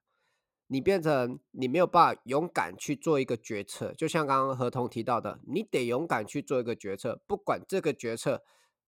[0.67, 3.93] 你变成你没有办法勇敢去做一个决策。
[3.93, 8.43] 就像刚刚合同提到的，你得勇敢去做一个决策，不管这个决策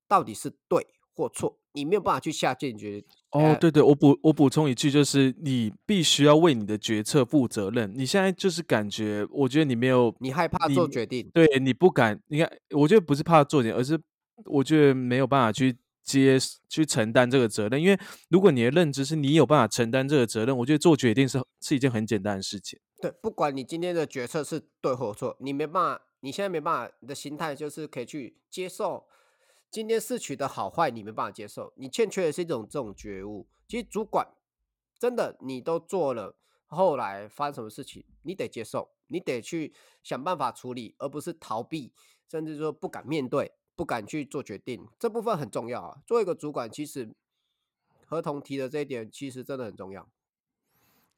[0.08, 0.86] 到底是对
[1.19, 3.03] 或错，你没有办法去下定决。
[3.32, 7.91] 哦呃，对对，我补我补充一句，就是你必须要为你的决策负责任。
[7.93, 12.17] 你现在就是感觉，我觉得你没有，你害怕做决定，对你不敢。
[12.27, 13.99] 你看，我觉得不是怕做决定，而是
[14.45, 17.82] 我觉得没有办法去接去承担这个责任。
[17.82, 22.79] 因为如果你的认知是你有办法承担这个责任，我觉得做决定是是一件很简单的事情。
[23.01, 29.05] 对，不管你今天的决策是对或错，你没办法，你现在没办法，你的心态就是可以去接受
[29.71, 33.47] 今天事取的好坏，你没办法接受，你欠缺的是一种这种觉悟。
[33.67, 34.27] 其实主管
[34.97, 41.93] 真的你都做了，后来发生什么事情，你得接受，你得去想办法处理，而不是逃避，
[42.27, 46.01] 甚至说不敢面对，不敢去做决定，这部分很重要啊。
[46.08, 47.13] 作为一个主管，其实
[48.08, 50.10] 合同提的这一点，其实真的很重要。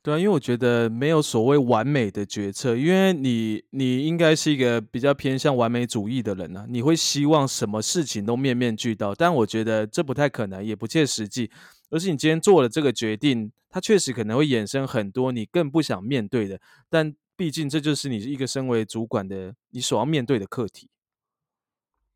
[0.04, 11.52] 对啊，因为我觉得没有所谓完美的决策，因为你你应该是一个比较偏向完美主义的人呢、你会希望什么事情都面面俱到，但我觉得这不太可能，也不切实际。
[11.92, 16.60] 而是你今天做了这个决定，它确实可能会衍生很多你更不想面对的，
[16.90, 20.90] 但毕竟这就是你一个身为主管的你所要面对的课题。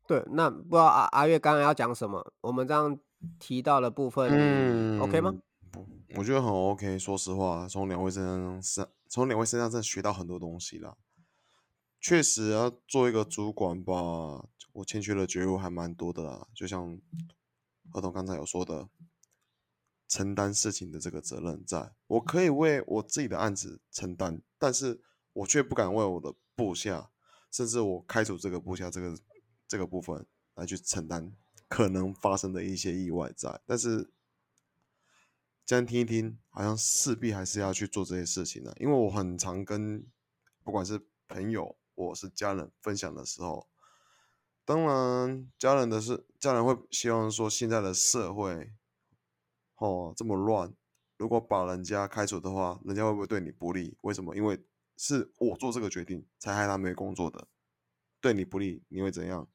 [0.08, 2.32] 对，那不知道阿阿月刚刚要讲什么？
[2.40, 2.98] 我们这样
[3.38, 5.34] 提到的部分，嗯 OK 吗？
[6.14, 6.98] 我觉得很 OK。
[6.98, 10.96] 说实话，从两位身上身从两位身上真的学到很多东西啦。
[12.00, 13.92] 确实要做一个主管吧，
[14.72, 16.46] 我欠缺的觉悟还蛮多的啦。
[16.54, 17.00] 就像
[17.90, 18.88] 何总刚才有说的，
[20.06, 25.00] 承担事情的这个责任，在我可以为我自己的案子承担，但是
[25.32, 27.10] 我却不敢为我的部下，
[27.50, 29.18] 甚至我开除这个部下这个
[29.66, 31.32] 这个部分来去承担
[31.66, 33.60] 可能发生的一些意外在。
[33.66, 34.12] 但是
[35.66, 40.06] 这样听一听，好像势必还是要去做这些事情的，因为我很常跟
[40.64, 41.76] 不管是朋友。
[41.96, 43.70] 我是家人分享的时候，
[44.66, 48.70] 当然家人的是家人会希望说现在的社会，
[49.76, 50.74] 哦这么乱，
[51.16, 53.96] 如果把人家开除的话，人家会不会对你不利？
[54.02, 54.36] 为什么？
[54.36, 54.62] 因为
[54.98, 57.48] 是我做这个决定才害他没工作的，
[58.20, 59.48] 对你不利，你会怎样？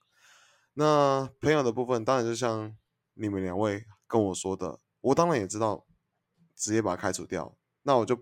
[0.73, 2.75] 那朋友的部分，当然就像
[3.13, 5.85] 你们两位跟我说的，我当然也知道，
[6.61, 8.15] 直接把他开除掉，那我就。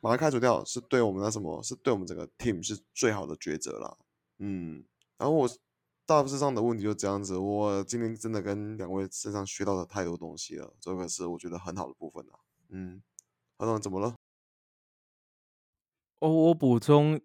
[0.00, 1.62] 把他开除掉是对我们的什么？
[1.62, 3.96] 是对我们整个 team 是最好的抉择了。
[4.38, 4.84] 嗯，
[5.16, 5.48] 然后我
[6.04, 7.36] 大致上的问题就这样子。
[7.38, 12.32] 我今天真的跟两位身上学到了太多东西了，这个是我觉得很好的部分啦。
[12.70, 13.00] 嗯，
[13.56, 14.16] 何总怎么了？
[16.18, 17.20] 哦，我补充。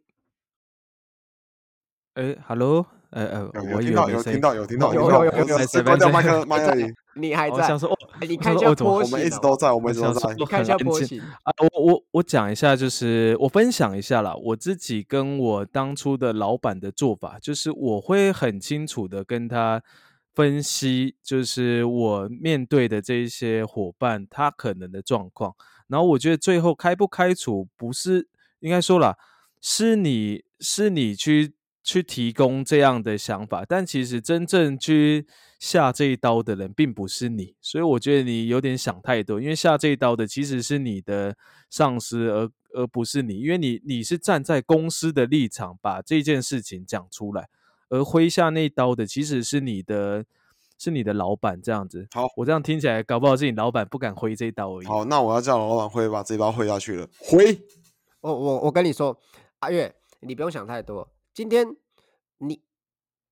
[2.14, 6.76] 哎，Hello，呃呃，有听到，有听到，有听到，有有有有，关掉麦克麦克，
[7.16, 7.66] 你还在？
[7.66, 7.90] 想说，
[8.28, 10.34] 你看一下波形，我们一直都在，我们一直都在。
[10.36, 19.82] 你看一下波形啊，我我我讲一下，就是我分享一下啦，我自己跟我当初的老板的做法，就是我会很清楚的跟他
[20.36, 25.56] 分析，就是我面对的这一些伙伴他可能的状况，
[25.88, 28.28] 然后我觉得最后开不开除，不是
[28.60, 29.18] 应该说了，
[29.62, 31.54] 是你是你去。
[31.88, 35.26] 去提供这样的想法，但其实真正去
[35.58, 39.40] 下这一刀的人并不是你，所以我觉得你有点想太多。
[39.40, 41.38] 因为下这一刀的其实是你的
[41.70, 47.48] 上司，而而不是你，因为你你是站在公司的立场把这件事情讲出来，
[47.88, 50.26] 而挥下那一刀的其实是你的，
[50.78, 52.06] 是你的老板这样子。
[52.12, 54.86] 好，我这样听起来搞不好是你老板不敢挥这一刀而已。
[54.86, 57.08] 好，那我要叫老板挥，把这一刀挥下去了。
[57.18, 57.58] 挥，
[58.20, 59.18] 我我我跟你说，
[59.60, 61.10] 阿月，你不用想太多。
[61.38, 61.78] 今天
[62.40, 62.64] 你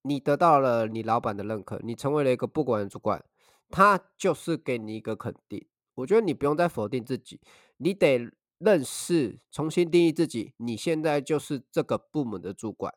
[0.04, 3.26] 你得到了你老板的认可，你成为了一个不管的主管，
[3.72, 5.66] 他就是给你一个肯定。
[5.96, 7.42] 我觉得你不用再否定自己，
[7.78, 10.54] 你得认识、重新定义自己。
[10.58, 12.94] 你现在就是这个部门的主管，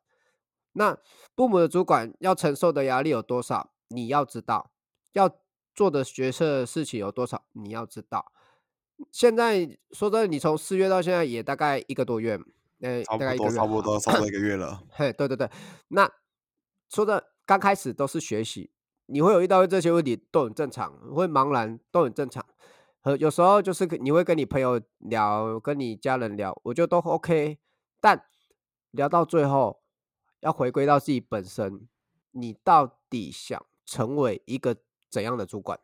[0.72, 0.98] 那
[1.34, 3.72] 部门的主管要承受的压力有多少？
[3.88, 4.70] 你要知道，
[5.14, 5.38] 要
[5.74, 7.46] 做的决策事情有多少？
[7.52, 8.30] 你要知道。
[9.10, 12.38] 现在说真的，你从四月到现在也大概一个多月。
[12.80, 14.82] 呃，大概多，差不多一个月了。
[14.92, 15.50] 嘿，对对对，
[15.88, 16.10] 那
[16.88, 18.70] 说的刚开始都是学习，
[19.06, 22.44] 你会有遇到这些问题都很正常，会茫然都很正常。
[23.00, 27.58] 和有时候就是你会跟你朋友聊，跟你家人聊，我觉得都 OK。
[28.00, 28.24] 但
[28.90, 29.82] 聊到最后，
[30.40, 31.88] 要回归到自己本身，
[32.32, 34.76] 你到底想成为一个
[35.10, 35.78] 怎样的主管？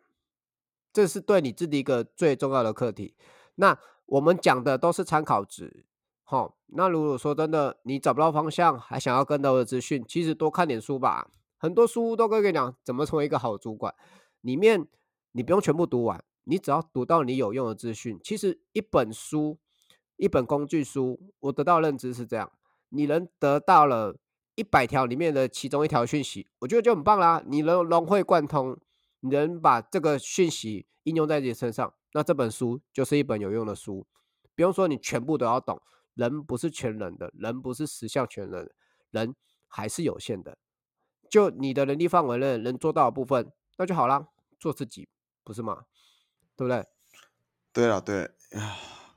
[0.92, 3.16] 这是对你自己一个最重要的课题。
[3.56, 3.76] 那
[4.06, 5.86] 我们讲的都是参考值。
[6.26, 11.30] 好，那如果说真的你找不到方向，还想要更多的资讯，其实多看点书吧。
[11.58, 13.94] 很多书都跟你讲怎么成为一个好主管，
[14.40, 14.86] 里面
[15.32, 18.18] 你不用全部读完，你只要读到你有用的资讯。
[18.24, 19.58] 其实一本书，
[20.16, 22.50] 一本工具书，我得到认知是这样：
[22.88, 24.16] 你能得到了
[24.54, 27.42] 一百条里面的其中一条讯息，我觉得就很棒啦。
[27.46, 28.78] 你能融会贯通，
[29.20, 34.06] 你能把这个讯息应用在自己身上，那这本书就是一本有用的书。
[34.56, 35.80] 不用说你全部都要懂。
[36.14, 38.68] 人不是全能的，人不是十项全能，
[39.10, 39.34] 人
[39.68, 40.58] 还是有限的。
[41.30, 45.08] 就你的能力范围内能做到的部分，那就好啦，做自己，
[45.42, 45.86] 不是吗？
[46.56, 46.86] 对不对？
[47.72, 48.76] 对了，对呀，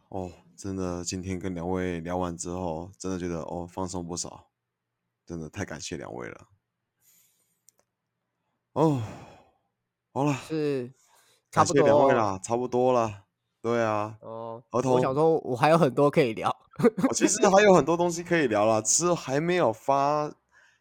[0.09, 4.49] 哦，真的，今天跟两位聊完之后，真的觉得哦，放松不少，
[5.25, 6.47] 真的太感谢两位了。
[8.73, 9.01] 哦，
[10.11, 10.91] 好了，是，
[11.51, 13.25] 差不多了，差不多了。
[13.61, 16.56] 对啊，哦，我想说，我还有很多可以聊。
[17.13, 20.31] 其实还有很多东西可以聊了，只是还没有发，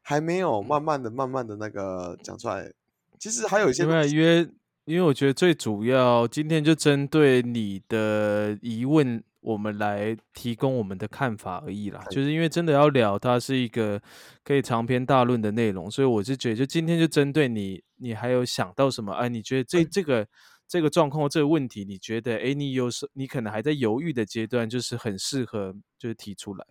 [0.03, 2.71] 还没有慢慢的、慢慢的那个讲出来。
[3.19, 4.49] 其实还有一些，因为因为
[4.85, 12.05] 因为我觉得最主要，今天就针对你的疑问，我们来提供我们的看法而已啦。
[12.11, 14.01] 就是因为真的要聊，它是一个
[14.45, 19.13] 可以长篇大论的内容，所以我是觉得，就今天就针对你，你还有想到什么？
[19.15, 20.27] 哎，你觉得这这个？
[20.69, 26.67] 这个状况，这个问题，你觉得，哎，你有时你可能还在犹豫的阶段，就是很适合，就是提出来。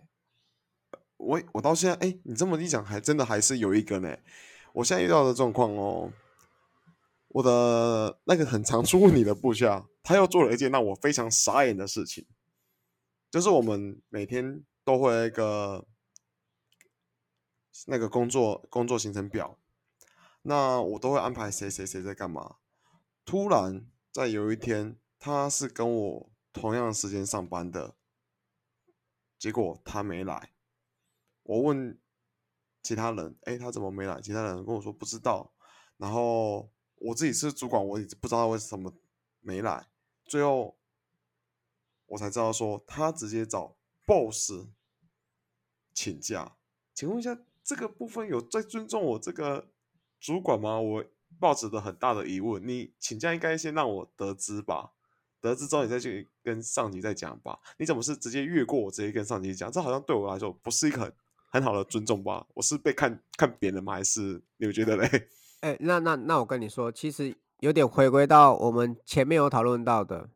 [1.16, 4.16] 我我到现在，哎，你这么一讲，还真的还是有一个呢。
[4.74, 6.12] 我现在遇到的状况哦，
[7.28, 12.26] 我的那个很常出问题的部下，他又做了一件让我非常傻眼的事情，
[13.30, 15.86] 就是我们每天都会有一个
[17.86, 19.58] 那个工作工作行程表，
[20.42, 22.56] 那我都会安排谁谁谁在干嘛。
[23.26, 27.96] 突然在有一天，他是跟我同样时间上班的，
[29.36, 30.52] 结果他没来。
[31.42, 32.00] 我问
[32.84, 34.20] 其他人，哎，他怎么没来？
[34.20, 35.52] 其他人跟我说不知道。
[35.96, 38.94] 然后我自己是主管，我也不知道为什么
[39.40, 39.88] 没来。
[40.24, 40.78] 最后
[42.06, 44.52] 我才知道说，他直接找 boss
[45.92, 46.56] 请假。
[46.94, 49.68] 请问一下，这个部分有在尊重我这个
[50.20, 50.80] 主管吗？
[50.80, 51.04] 我
[51.38, 52.66] 抱持的很大的疑问。
[52.66, 54.92] 你请假应该先让我得知吧，
[55.40, 57.58] 得知之后你再去跟上级再讲吧。
[57.78, 59.70] 你怎么是直接越过我，直接跟上级讲？
[59.70, 61.12] 这好像对我来说不是一个很
[61.50, 62.46] 很好的尊重吧？
[62.54, 63.94] 我是被看看扁了吗？
[63.94, 65.28] 还是你们觉得嘞？
[65.60, 70.28] 哎，那那那我跟你说，其实有点回归到我们前面有讨论到的，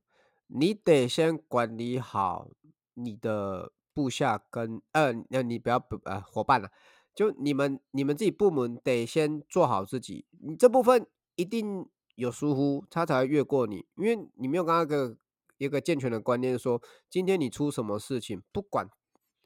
[0.47, 2.49] 你得先管理好
[2.95, 6.71] 你的部下跟呃，那你不要不呃伙伴了，
[7.15, 11.07] 就你们你们自己部门得先做好自己，你这部分
[11.37, 15.17] 一定有疏忽，他才会越过你，因为你没有刚刚个
[15.59, 18.89] 一个健全的观念，说今天你出什么事情，不管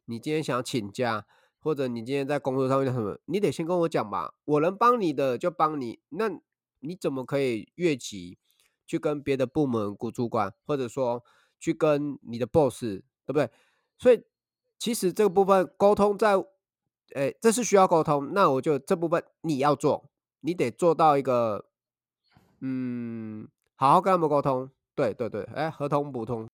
[0.05, 1.27] 你今天想请假。
[1.65, 4.35] 或者你今天在工作上面什么，你得先跟我讲吧。
[4.45, 6.29] 我能帮你的就帮你，那
[6.81, 8.37] 你怎么可以越级
[8.87, 11.25] 去跟别的部门、股主管，或者说
[11.59, 13.49] 去跟你的 boss，对不对？
[13.97, 14.23] 所以
[14.79, 16.35] 其实这个部分沟通在，
[17.15, 18.33] 哎，这是需要沟通。
[18.33, 21.67] 那我就这部分你要做，你得做到一个，
[22.61, 23.47] 嗯，
[23.77, 24.71] 好好跟他们沟通。
[24.95, 26.49] 对对对，哎，合同补通。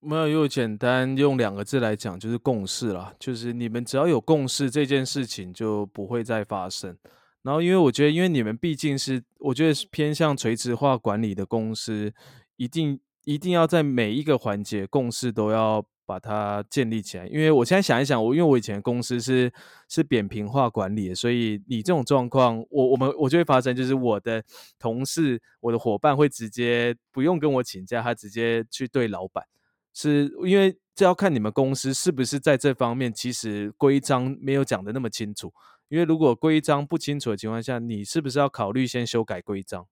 [0.00, 3.12] 没有，又简单用两个字来讲，就是共识啦。
[3.18, 6.96] 就是你们只要有共识，这件事情就不会再发生。
[7.42, 12.12] 然后，因为我觉得，因为你们毕竟是，我觉得是偏向垂直化管理的公司，
[12.56, 17.26] 一定一定要在每一个环节共识都要把它建立起来。
[17.26, 19.52] 因为我现在想一想，我因为我以前公司是
[19.88, 24.42] 是扁平化管理，所以你这种状况，我我们我就会发生，就是我的
[24.78, 29.44] 同事、我的伙伴会直接不用跟我请假，他直接去对老板。
[29.92, 35.52] 是因为这要看你们公司是不是在这方面，其实规章没有讲的那么清楚。
[35.88, 39.86] 因为如果规章不清楚的情况下，你是不是要考虑先修改规章？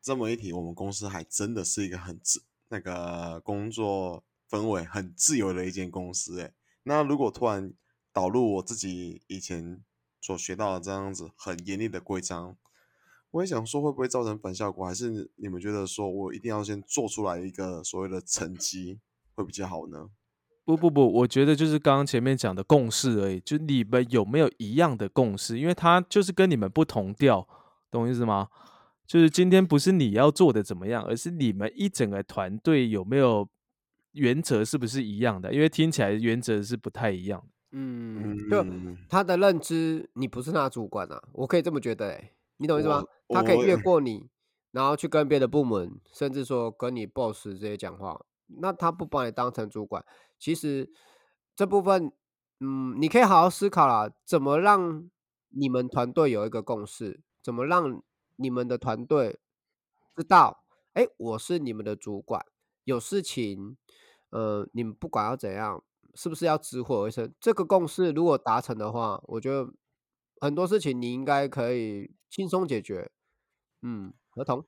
[0.00, 2.18] 这么一提，我们公司还真的是一个很
[2.68, 6.40] 那个工作氛围很自由的一间公司。
[6.40, 6.52] 诶，
[6.84, 7.72] 那如果突然
[8.12, 9.82] 导入我自己以前
[10.20, 12.56] 所学到的这样子很严厉的规章。
[13.30, 14.86] 我也想说，会不会造成反效果？
[14.86, 19.00] 还是你们觉得说我一定要先做出来一个所谓的成绩
[19.34, 20.08] 会比较好呢？
[20.64, 23.40] 不不不，我觉得就是刚刚前面讲的共识而已。
[23.40, 25.58] 就你们有没有一样的共识？
[25.58, 27.48] 因为他就是跟你们不同调，
[27.90, 28.48] 懂意思吗？
[29.06, 33.48] 就是今天不是你要做的怎么样，而是你们一整个团队有没有
[34.12, 35.52] 原则是不是一样的？
[35.52, 37.46] 因为听起来原则是不太一样。
[37.72, 38.64] 嗯，就
[39.08, 42.30] 他的认知，你不是他主管啊，我可以这么觉得哎。
[42.58, 43.02] 你懂意思吗？
[43.30, 44.28] 他可以越过你，
[44.70, 48.24] 然后去跟别的部门，甚至说跟你 boss 这些讲话。
[48.46, 50.04] 那他不把你当成主管，
[50.38, 50.88] 其实
[51.56, 52.12] 这部分，
[52.60, 55.10] 嗯，你可以好好思考啦，怎么让
[55.48, 57.20] 你们团队有一个共识？
[57.42, 58.00] 怎么让
[58.36, 59.38] 你们的团队
[60.16, 62.44] 知道，哎，我是你们的主管，
[62.84, 63.76] 有事情，
[64.30, 65.82] 呃，你们不管要怎样，
[66.14, 67.32] 是不是要知火为生？
[67.40, 69.72] 这个共识如果达成的话，我觉得
[70.40, 72.14] 很多事情你应该可以。
[72.34, 73.12] 轻松解决，
[73.80, 74.66] 嗯，合同。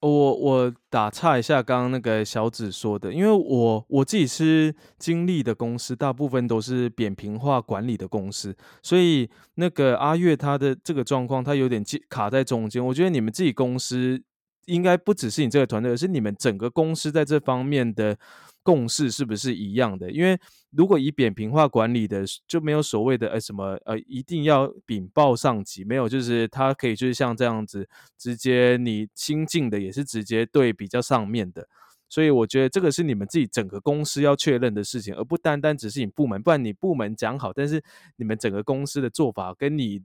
[0.00, 12.84] 我我打岔一下，刚刚那个小紫说的，因为我我自己是经历的公司，大部分都是扁平化管理的公司，所以那个阿月他的这个状况，他有点卡在中间。
[12.84, 14.22] 我觉得你们自己公司
[14.66, 18.16] 应该不只是你这个团队，而是你们整个公司在这方面的。
[18.62, 20.10] 共识是不是一样的？
[20.10, 20.38] 因为
[20.70, 31.68] 如果以扁平化管理的，就没有所谓的呃什么呃一定要禀报上级，没有，就是他可以就是像这样子，直接你新进的也是直接对比较上面的。
[32.08, 36.42] 所以我觉得这个是你们自己整个公司要确认的事情，而不单单只是你部门。
[36.42, 37.82] 不然你部门讲好，但是
[38.16, 40.02] 你们整个公司的做法跟你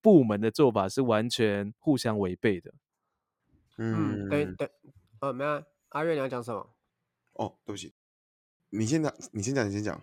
[0.00, 2.72] 部门的做法是完全互相违背的。
[3.76, 4.70] 嗯，对对，
[5.20, 6.70] 呃，没有，阿月你要讲什么？
[7.32, 7.92] 哦，对不起。
[8.70, 10.00] 你先讲，你先讲，你先讲。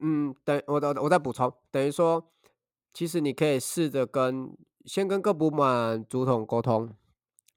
[0.00, 2.30] 嗯，等我，我我再补充，等于说，
[2.92, 6.94] 其实你可以试着跟先跟各部门主统沟通，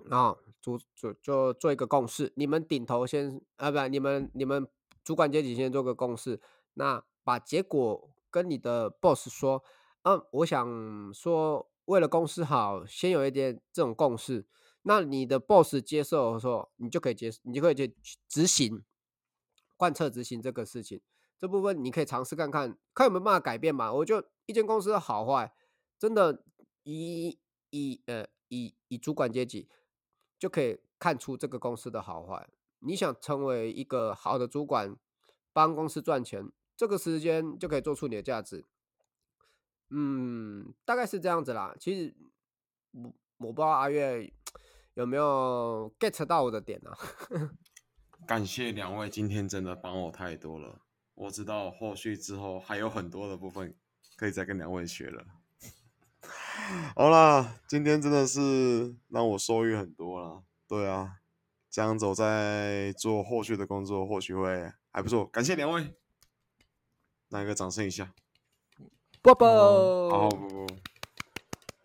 [0.10, 2.32] 啊主主就做一个共识。
[2.36, 4.68] 你们顶头先啊，不，你们你们
[5.04, 6.40] 主管阶级先做个共识。
[6.76, 9.64] 那把结果跟你的 boss 说，
[10.04, 14.46] 嗯，我想说，为了公司好，先有一点这种共识，
[14.84, 17.94] 那你的 boss 接受的时候，你就可以接，你就可以去
[18.28, 18.84] 执行、
[19.78, 21.00] 贯彻执行这个事情。
[21.38, 23.94] 这部分你可以尝试看看，看有没有办法改变嘛。
[23.94, 25.54] 我就一间公司的好坏，
[26.00, 26.44] 真的
[26.82, 27.38] 以
[27.70, 29.70] 以呃以以主管阶级
[30.40, 32.50] 就可以看出这个公司的好坏。
[32.80, 34.96] 你想成为一个好的主管，
[35.54, 38.66] 帮公司赚钱，这个时间就可以做出你的价值。
[39.90, 41.76] 嗯，大概是这样子啦。
[41.80, 42.16] 其实
[42.94, 44.34] 我我不知道阿月
[44.96, 46.98] 有没有 get 到我的点啊。
[48.28, 50.82] 感谢两位，今天真的帮我太多了。
[51.16, 53.74] 我知道后续之后还有很多的部分
[54.18, 55.26] 可以再跟两位学了。
[56.94, 60.44] 好啦，今天真的是让我受益很多了。
[60.68, 61.20] 对啊，
[61.70, 65.26] 这样走在做后续的工作，或许会还不错。
[65.28, 65.96] 感谢两位，
[67.30, 68.14] 来个掌声一下。
[69.22, 70.68] 啵啵，好不不，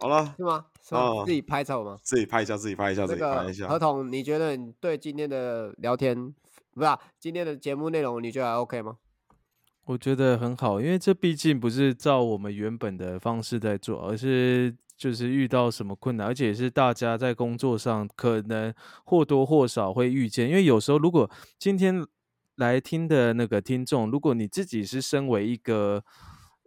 [0.00, 0.66] 好了，是吗？
[0.90, 1.96] 哦自己拍照吗？
[2.02, 3.68] 自己拍一下，自己拍一下，自这个己拍一下。
[3.68, 6.34] 合同，你觉得你对今天的聊天，
[6.74, 8.96] 不是、啊、今天的节目内容，你觉得还 OK 吗？
[9.84, 18.72] 我觉得很好，因为这毕竟不是照我们原本的方式在做，而是就是遇到什么困难，而且也是大家在工作上可能
[19.04, 20.48] 或多或少会遇见。
[20.48, 21.28] 因为有时候如果
[21.58, 22.06] 今天
[22.56, 26.04] 来听的那个听众，如果你自己是身为一个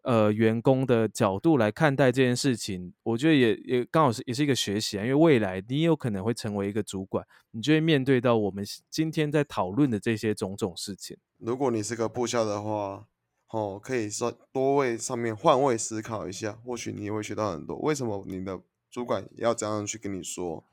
[0.05, 11.17] 呃员工的角度来看待这件事情，我觉得也也刚好是也是一个学习啊，因为未来你有可能会成为一个主管，你就会面对到我们今天在讨论的这些种种事情。
[11.39, 13.07] 如果你是个部下的话，
[13.49, 17.77] 哦，可以说多位上面换位思考一下，或许你也会学到很多。
[17.79, 20.63] 为什么你的主管要这样去跟你说？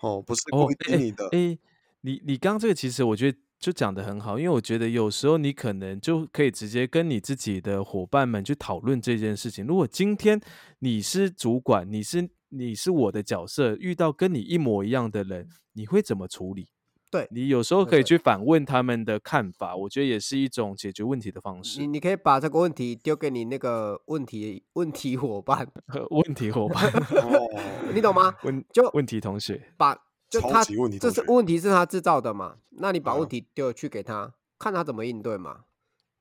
[0.00, 1.28] 哦，不是故意逼你的。
[1.28, 1.58] 诶，
[2.02, 9.66] 你你刚刚这个其实我觉得就讲的很好，因为我觉得有时候你可能就可以直接跟你自己的伙伴们去讨论这件事情。
[9.66, 10.40] 如果今天
[10.80, 16.68] 你是主管，你是你是我的角色，遇到跟你一模一样的人，你会怎么处理？
[17.08, 21.80] 对你有时候可以去反问他们的看法，我觉得也是一种解决问题的方式。
[21.80, 25.66] 你你可以把这个问题丢给你那个问题问题伙伴，
[26.10, 27.48] 问题伙伴，哦，
[27.94, 28.34] 你懂吗？
[28.42, 29.96] 问就问题同学，把
[30.40, 32.56] 超级问题这是问题是他制造的嘛？
[32.70, 35.64] 那你把嗯问题丢去给他，看他怎么应对嘛。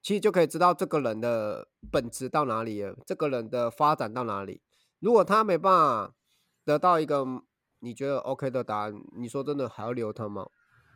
[0.02, 4.62] 其实就可以知道这个人的本质到哪里了，这个人的发展到哪里。
[5.00, 6.14] 如果他没办法
[6.64, 7.26] 得到一个
[7.80, 10.48] 你觉得 OK 的答案，你说真的还要留他吗？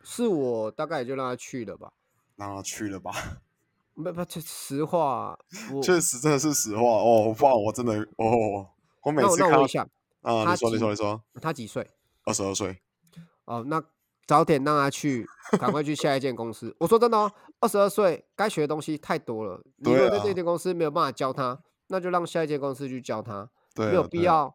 [0.02, 1.92] 是我大概也就让他去了吧。
[2.36, 3.12] 让他去了吧。
[3.94, 5.38] 不不，这实话，
[5.72, 8.66] 我确实真的是实话哦，不然我真的哦，
[9.02, 9.50] 我每次看
[10.22, 11.86] 啊，他你说你说你说，他几岁？
[12.24, 12.80] 二十二岁，
[13.50, 13.82] 哦，那
[14.28, 15.26] 早点让他去，
[15.58, 16.72] 赶快去下一间公司。
[16.78, 19.60] 我说真的哦，二十二岁该学的东西太多了。
[19.78, 24.04] 你如果在这间公司没有办法教他，那就让下一间公司去教他，对啊，没有。
[24.04, 24.54] 必要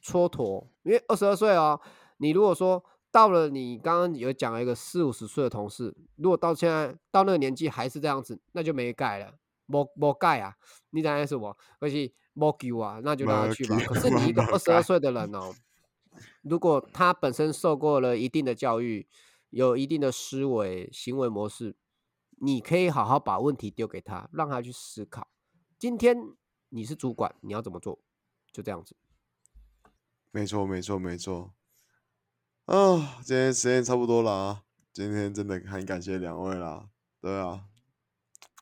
[0.00, 0.68] 蹉跎。
[0.84, 1.80] 因为二十二岁哦，
[2.18, 9.32] 你如果说到了你刚刚有讲了一个四五十岁的同事，如果到现在到那个年纪还是这样子，那就没改了，
[9.66, 10.54] 没没改啊。
[10.90, 11.56] 你讲的是什么？
[11.80, 13.76] 可是没救啊，那就让他去吧。
[13.88, 15.52] 可是你一个二十二改岁的人哦，
[16.44, 19.06] 如果他本身受过了一定的教育，
[19.50, 21.74] 有一定的思维行为模式，
[22.38, 25.28] 你可以好好把问题丢给他，让他去思考。
[25.78, 26.16] 今天
[26.68, 27.98] 你是主管，你要怎么做？
[28.52, 28.94] 就这样子。
[30.30, 31.54] 没错，没错，没错。
[32.66, 36.88] 啊，今天时间差不多了啊，今天真的很感谢两位啦。
[37.20, 37.64] 对啊，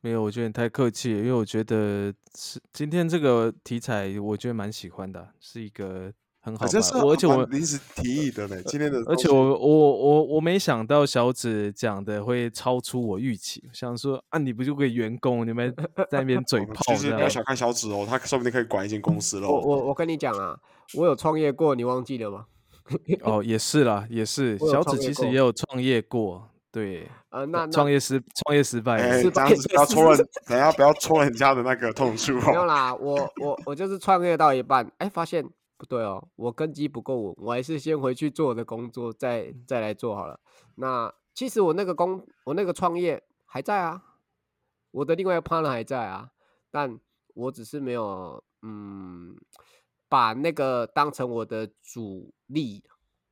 [0.02, 6.12] 没有，我觉得你太客气了，因为我觉得是今天这个题材，我觉得蛮喜欢的，是一个
[6.44, 15.72] 很好而且我临时提议的呢，今天的，而且我我我我没想到小紫讲的会超出我预期，想说啊，你不就个员工，你们
[16.10, 16.74] 在那边嘴炮。
[16.88, 19.48] 其实不要小看小紫哦，他说不定可以管一间公司喽。
[19.48, 20.58] 我我我跟你讲啊，
[20.94, 22.46] 我有创业过，你忘记了吗？
[23.22, 29.02] 哦，也是啦，也是，小紫其实也有创业过，对，呃，那那创业失创业失败了。
[29.04, 32.42] 哎，失败这样子不要是戳人，等一下不要戳人家的那个痛处哦。
[32.48, 35.48] 没有啦，我我我就是创业到一半，哎，发现
[35.82, 40.38] 不对哦，我根基不够稳，我还是先回去做我的工作，再再来做好了。
[40.76, 44.00] 那其实我那个工，我那个创业还在啊，
[44.92, 46.30] 我的另外一个 partner 还在啊，
[46.70, 47.00] 但
[47.34, 49.36] 我只是没有嗯，
[50.08, 52.84] 把那个当成我的主力，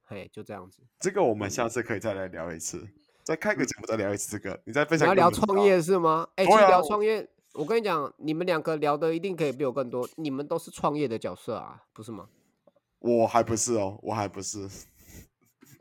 [0.02, 0.82] 嘿，就这样子。
[0.98, 2.84] 这个我们下次可以再来聊一次，
[3.22, 6.26] 再开个节目再聊一次这个，你再分享你要聊创业是吗？
[6.34, 12.28] 哎、其聊啊创业，我跟你讲，你们两个聊的一定可以比我更多，你们都是创业的角色啊，不是吗？
[13.00, 14.68] 我还不是哦，我还不是，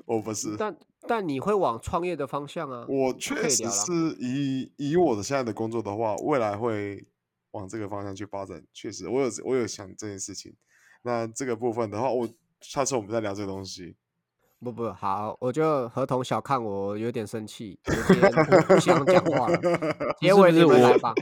[0.06, 0.76] 我不是，但
[1.08, 7.06] 但你会往创业的方向啊，我可确实是以以我的现在的工作的话，未来会
[7.52, 8.64] 往这个方向去发展。
[8.74, 10.56] 确实，我有我有想这件事情，
[11.04, 12.28] 那这个部分的话，我
[12.62, 13.96] 下次我们再聊这个东西。
[14.62, 19.58] 不不好，我就合同小看我有点生气，有点不不想讲话了。
[20.20, 21.14] 结尾你们来吧，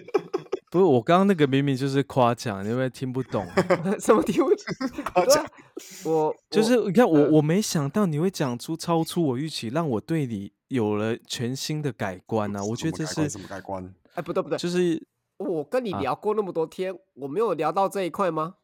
[0.78, 3.46] 不是我刚刚那个明明就是夸奖，你有没有听不懂？
[4.00, 5.04] 什么听不懂？
[5.14, 5.46] 夸奖
[6.06, 12.64] 我就是你看我呃我没想到你会讲出超出我预期，让我对你有了全新的改观啊！
[12.64, 13.94] 我觉得这是什么改观？
[14.16, 15.02] 哎不对不对，就是
[15.38, 18.56] 我跟你啊聊过那么多天，我没有聊到这一块吗？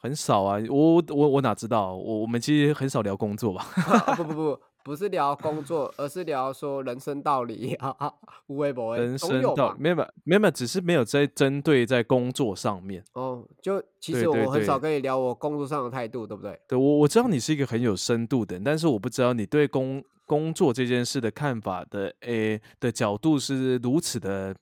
[0.00, 1.94] 很少啊，我我我哪知道？
[1.94, 3.66] 我我们其实很少聊工作吧？
[4.06, 8.12] 啊不不不，不是聊工作，而是聊说人生道理啊啊，
[8.46, 9.18] 无微不微，人。
[9.18, 13.04] 生道没有没有没有只是没有在针对在工作上面。
[13.12, 16.58] 哦，就其实我很少对跟你聊我工作上的态度，对不对？
[16.68, 24.54] 对我我知道你是一个很有深度的人，但是我不知道你对工工作这件事的看法的诶的角度是如此的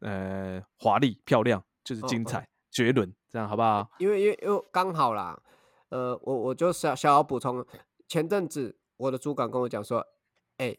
[0.00, 3.90] 呃华丽漂亮，就是精彩、绝伦，这样好不好？
[3.98, 5.38] 因为因为因为刚好啦，
[5.90, 7.64] 呃，我我就小小要补充，
[8.06, 10.06] 前阵子我的主管跟我讲说，
[10.58, 10.76] 哎、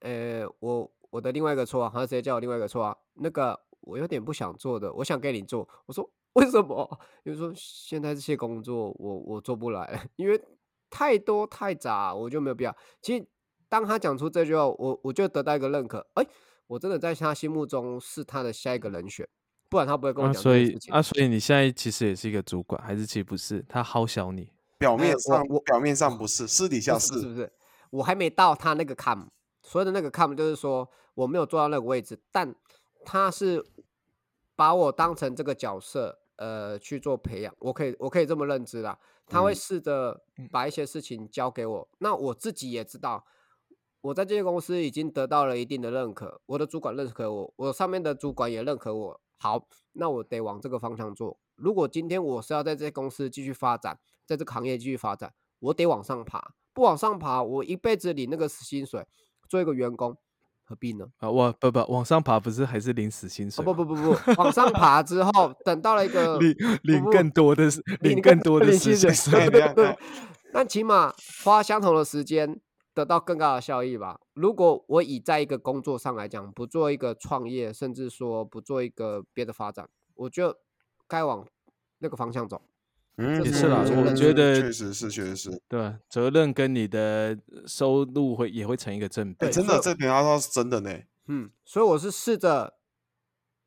[0.00, 5.68] 呃，我我的另外一个错啊，他直接叫我另外一个错啊，那个我有点不想做的，我想给你做。
[5.86, 7.00] 我说为什么？
[7.24, 10.40] 因为说现在这些工作我我做不来，因为
[10.88, 12.76] 太多太杂，我就没有必要。
[13.02, 13.26] 其实
[13.68, 16.26] 当他讲出这句话，我我就得到一个认可，哎、
[16.66, 19.26] 我真的在他心目中是他的下一个人选，
[19.70, 20.78] 不然他不会跟我啊，讲这所以。
[20.90, 23.64] 啊，所以你现在其实也是一个主管，还是其实不是？
[23.68, 27.52] 他好小你，表面上我表面上不是，私底下是不是不是，
[27.90, 29.26] 我还没到他那个 com，
[29.62, 32.54] 所有的那个 com 就是说我没有做到那个位置，但
[33.04, 33.64] 他是
[34.54, 38.98] 把我当成这个角色，呃，去做培养，我可以我可以这么认知啦。
[39.28, 40.22] 他会嗯试着
[40.52, 43.24] 把一些事情交给我，那我自己也知道，
[44.00, 49.20] 我在这些公司已经得到了一定的认可，我的主管认可我，我上面的主管也认可我。
[49.38, 51.38] 好，那我得往这个方向做。
[51.56, 56.52] 如果今天我是要在这些公司继续发展，在这个行业继续发展，我得往上爬。
[56.74, 59.06] 不往上爬，我一辈子领那个死薪水，
[59.48, 60.14] 做一个员工，
[60.62, 61.06] 何必呢？
[61.16, 63.72] 啊，我不不往上爬，不是还是领死薪哦水哦？
[63.72, 69.48] 不不不不，往上爬之后，等到了一个领领更多的是领领更多的死薪水，薪水哎。
[69.48, 69.98] 等一下等一对，
[70.52, 72.60] 但起码花相同的时间
[72.92, 74.20] 得到更高的效益吧。
[74.34, 80.54] 如果我以在一个工作上来讲，不做一个创业，甚至说不做一个别的发展，我就
[81.08, 81.46] 该往
[82.00, 82.60] 那个方向走。
[83.16, 85.62] 嗯，也是啦我我觉得确实是，确实是。
[85.68, 89.50] 对，责任跟你的收入会也会成一个正比。
[89.50, 90.94] 真的，这点他说是真的呢。
[91.26, 92.74] 嗯，所以我是试着，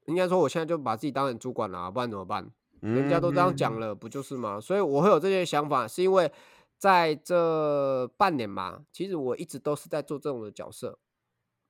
[0.06, 2.52] 应该说我现在就把自己当成主管了、不然怎么办？
[2.82, 4.62] 人家都这样讲嗯了，不就是吗？
[4.62, 6.32] 所以我会有这些想法，是因为
[6.78, 10.98] 在这半年嘛，其实我一直都是在做这种的角色，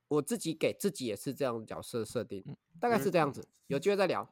[0.10, 2.44] 我自己给自己也是这样的角色设定，
[2.80, 3.48] 大概是这样子。
[3.68, 4.30] 有机会再聊。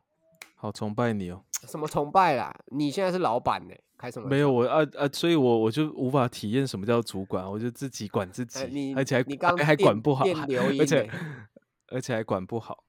[0.60, 1.44] 好崇拜你哦！
[1.66, 2.54] 什么崇拜啦？
[2.68, 11.10] 你现在是老板呢、开什么玩没有我啊啊，所以我我就无法体验什么叫主管，我就自己管自己，而且还你刚还还管不好，而且欸
[11.90, 12.84] 而且还管不好。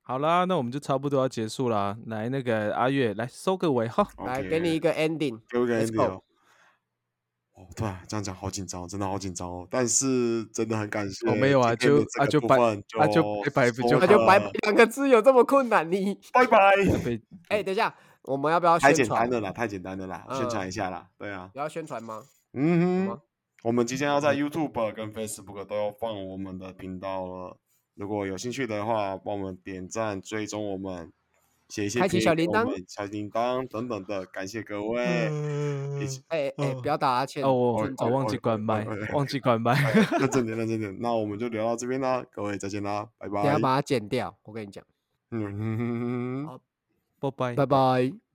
[0.00, 1.94] 好啦，那我们就差不多要结束啦。
[2.06, 4.08] 来，那个阿月来收个尾哈。
[4.24, 5.38] 来给你一个 ending。
[5.50, 6.22] 给我一个 ending 哦。
[7.52, 9.68] 哦，对啊，这样讲好紧张，真的好紧张哦。
[9.70, 11.28] 但是真的很感谢。
[11.28, 15.90] 哦没有啊就啊就拜分啊就拜拜不就收那就拜了拜两个字有这么困难？
[15.92, 16.74] 你拜拜。
[17.04, 17.94] 被 哎、等一下，
[18.28, 19.22] 我们要不要太宣传？
[19.22, 21.08] 简单了啦，太简单了啦，宣传嗯一下啦。
[21.16, 22.22] 对啊，你要宣传吗？
[22.52, 23.20] 嗯哼，
[23.62, 27.56] 我们即将要在 YouTube 跟 Facebook 都要放我们的频道了。
[27.94, 31.10] 如果有兴趣的话，帮我们点赞、追踪我们，
[31.70, 35.30] 写一些开启小铃铛小铃铛等等的，感谢各位。
[35.98, 39.74] 一起哎、哎、不要打哈欠哦，我我忘记哦哦关麦忘记关麦。
[40.20, 40.96] 认真点，认真点。
[41.00, 43.42] 那我们就聊到这边啦，各位再见啦，拜拜。
[43.42, 44.36] 等一下把它剪掉。
[44.42, 44.84] 我跟你讲，
[45.30, 46.60] 嗯哼哼哼哼。
[47.20, 47.54] 拜拜。
[47.54, 48.27] 拜拜。